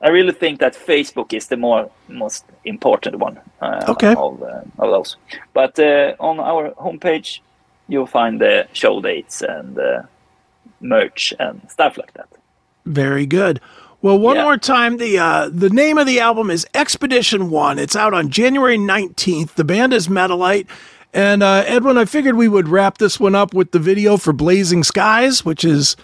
I 0.00 0.09
really 0.09 0.33
think 0.33 0.61
that 0.61 0.74
Facebook 0.74 1.33
is 1.33 1.48
the 1.48 1.57
more 1.57 1.90
most 2.09 2.44
important 2.64 3.16
one. 3.16 3.40
Uh, 3.61 3.85
okay. 3.88 4.14
Of, 4.14 4.42
uh, 4.42 4.62
of 4.79 4.90
those, 4.90 5.16
but 5.53 5.79
uh, 5.79 6.14
on 6.20 6.38
our 6.40 6.70
homepage, 6.72 7.40
you'll 7.88 8.07
find 8.07 8.40
the 8.40 8.66
show 8.72 9.00
dates 9.00 9.42
and 9.42 9.79
uh, 9.79 10.03
merch 10.81 11.35
and 11.40 11.61
stuff 11.68 11.98
like 11.98 12.12
that. 12.14 12.29
Very 12.87 13.26
good. 13.26 13.61
Well, 14.03 14.18
one 14.18 14.37
Yeah. 14.37 14.44
more 14.44 14.57
time, 14.57 14.96
the 14.96 15.18
uh, 15.18 15.50
the 15.53 15.68
name 15.68 15.98
of 15.98 16.07
the 16.07 16.20
album 16.20 16.50
is 16.50 16.66
Expedition 16.72 17.50
One. 17.50 17.79
It's 17.79 17.96
out 17.96 18.14
on 18.14 18.31
January 18.31 18.79
nineteenth. 18.79 19.57
The 19.57 19.64
band 19.64 19.92
is 19.92 20.09
Metalite, 20.09 20.66
and 21.12 21.42
uh, 21.42 21.64
Edwin, 21.66 21.99
I 21.99 22.05
figured 22.05 22.37
we 22.37 22.49
would 22.49 22.68
wrap 22.68 22.99
this 22.99 23.18
one 23.18 23.35
up 23.35 23.53
with 23.55 23.73
the 23.73 23.79
video 23.79 24.16
for 24.16 24.33
Blazing 24.33 24.85
Skies, 24.85 25.44
which 25.44 25.64
is 25.64 25.96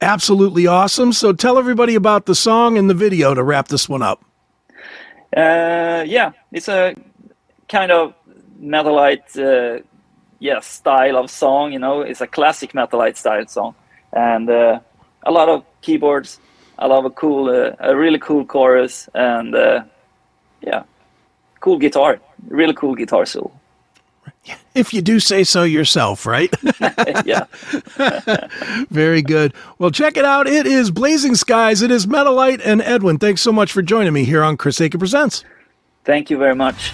absolutely 0.00 0.66
awesome. 0.66 1.12
So 1.12 1.32
tell 1.32 1.58
everybody 1.58 1.94
about 1.94 2.26
the 2.26 2.34
song 2.34 2.78
and 2.78 2.88
the 2.88 2.94
video 2.94 3.34
to 3.34 3.42
wrap 3.42 3.68
this 3.68 3.88
one 3.88 4.02
up. 4.02 4.24
Uh, 5.36 6.04
yeah, 6.06 6.32
it's 6.52 6.68
a 6.68 6.94
kind 7.68 7.90
of 7.90 8.14
metalite, 8.60 9.36
uh, 9.38 9.82
yeah, 10.38 10.60
style 10.60 11.16
of 11.16 11.30
song. 11.30 11.72
You 11.72 11.78
know, 11.78 12.02
it's 12.02 12.20
a 12.20 12.26
classic 12.26 12.72
metalite 12.72 13.16
style 13.16 13.46
song, 13.46 13.74
and 14.12 14.48
uh, 14.48 14.80
a 15.24 15.30
lot 15.30 15.48
of 15.48 15.64
keyboards, 15.80 16.38
a 16.78 16.86
lot 16.86 17.04
of 17.04 17.14
cool, 17.16 17.48
uh, 17.48 17.72
a 17.80 17.96
really 17.96 18.18
cool 18.18 18.44
chorus, 18.44 19.08
and 19.14 19.54
uh, 19.54 19.82
yeah, 20.60 20.84
cool 21.60 21.78
guitar, 21.78 22.20
really 22.48 22.74
cool 22.74 22.94
guitar 22.94 23.26
solo. 23.26 23.50
If 24.74 24.92
you 24.92 25.02
do 25.02 25.20
say 25.20 25.44
so 25.44 25.62
yourself, 25.62 26.26
right? 26.26 26.52
yeah, 27.24 27.44
Very 28.90 29.22
good. 29.22 29.54
Well, 29.78 29.92
check 29.92 30.16
it 30.16 30.24
out. 30.24 30.48
It 30.48 30.66
is 30.66 30.90
Blazing 30.90 31.36
Skies. 31.36 31.80
It 31.80 31.92
is 31.92 32.06
Metalite 32.06 32.60
and 32.64 32.82
Edwin. 32.82 33.18
Thanks 33.18 33.40
so 33.40 33.52
much 33.52 33.70
for 33.70 33.82
joining 33.82 34.12
me 34.12 34.24
here 34.24 34.42
on 34.42 34.56
Chris 34.56 34.80
Akin 34.80 34.98
Presents. 34.98 35.44
thank 36.04 36.28
you 36.28 36.38
very 36.38 36.56
much. 36.56 36.92